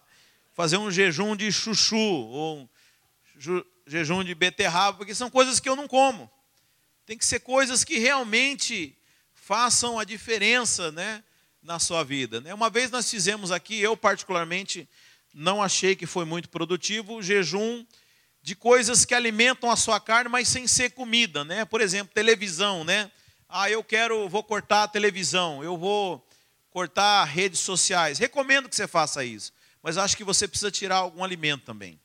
[0.54, 2.70] Fazer um jejum de chuchu, ou
[3.88, 6.30] jejum de beterraba, porque são coisas que eu não como.
[7.06, 8.96] Tem que ser coisas que realmente
[9.34, 11.24] façam a diferença né,
[11.64, 12.42] na sua vida.
[12.42, 12.54] Né?
[12.54, 14.88] Uma vez nós fizemos aqui, eu particularmente
[15.34, 17.86] não achei que foi muito produtivo o jejum
[18.42, 21.66] de coisas que alimentam a sua carne, mas sem ser comida, né?
[21.66, 23.12] Por exemplo, televisão, né?
[23.50, 26.26] Ah, eu quero, vou cortar a televisão, eu vou
[26.70, 28.20] cortar redes sociais.
[28.20, 29.52] Recomendo que você faça isso,
[29.84, 32.00] mas acho que você precisa tirar algum alimento também,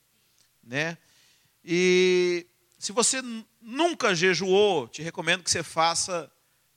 [0.62, 0.98] né?
[1.64, 2.46] E
[2.78, 3.22] se você
[3.60, 6.30] nunca jejuou, te recomendo que você faça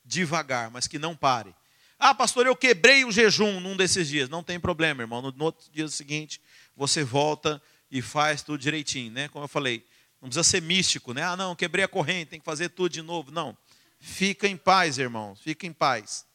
[0.04, 1.54] devagar, mas que não pare.
[1.98, 4.30] Ah, pastor, eu quebrei o jejum num desses dias.
[4.30, 5.22] Não tem problema, irmão.
[5.22, 6.42] No, outro dia seguinte,
[6.76, 9.28] você volta e faz tudo direitinho, né?
[9.30, 9.86] Como eu falei,
[10.22, 11.24] não precisa ser místico, né?
[11.24, 13.32] Ah, não, quebrei a corrente, tem que fazer tudo de novo.
[13.32, 13.58] Não.
[14.00, 16.26] Fica em paz, irmãos, fica em paz.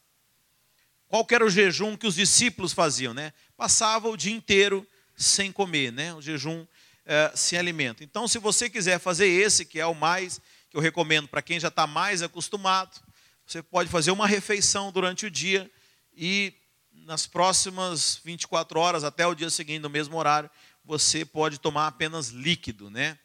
[1.07, 3.31] Qual era o jejum que os discípulos faziam, né?
[3.55, 4.85] Passava o dia inteiro
[5.15, 6.13] sem comer, né?
[6.13, 6.65] O jejum
[7.11, 8.05] é, sem alimento.
[8.05, 10.39] Então, se você quiser fazer esse, que é o mais
[10.69, 13.01] que eu recomendo para quem já está mais acostumado,
[13.45, 15.69] você pode fazer uma refeição durante o dia
[16.15, 16.53] e
[16.93, 20.49] nas próximas 24 horas, até o dia seguinte, no mesmo horário,
[20.85, 23.19] você pode tomar apenas líquido, né?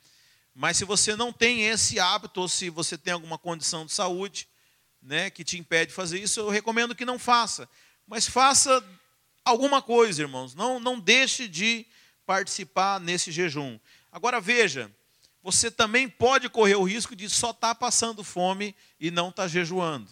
[0.53, 4.49] Mas se você não tem esse hábito, ou se você tem alguma condição de saúde,
[5.01, 7.69] né, que te impede de fazer isso, eu recomendo que não faça.
[8.05, 8.85] Mas faça
[9.45, 10.57] alguma coisa, irmãos.
[10.57, 11.87] Não, não deixe de
[12.27, 13.79] participar nesse jejum.
[14.11, 14.91] Agora veja,
[15.43, 19.45] você também pode correr o risco de só estar tá passando fome e não estar
[19.45, 20.11] tá jejuando.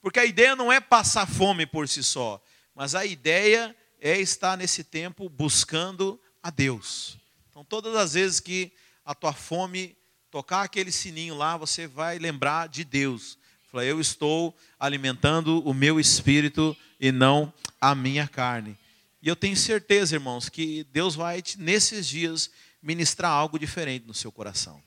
[0.00, 2.42] Porque a ideia não é passar fome por si só,
[2.74, 7.16] mas a ideia é estar nesse tempo buscando a Deus.
[7.48, 8.72] Então, todas as vezes que
[9.04, 9.96] a tua fome
[10.30, 13.38] tocar aquele sininho lá, você vai lembrar de Deus.
[13.70, 18.76] Fala, eu estou alimentando o meu espírito e não a minha carne.
[19.22, 22.50] E eu tenho certeza, irmãos, que Deus vai, nesses dias,
[22.82, 24.82] ministrar algo diferente no seu coração.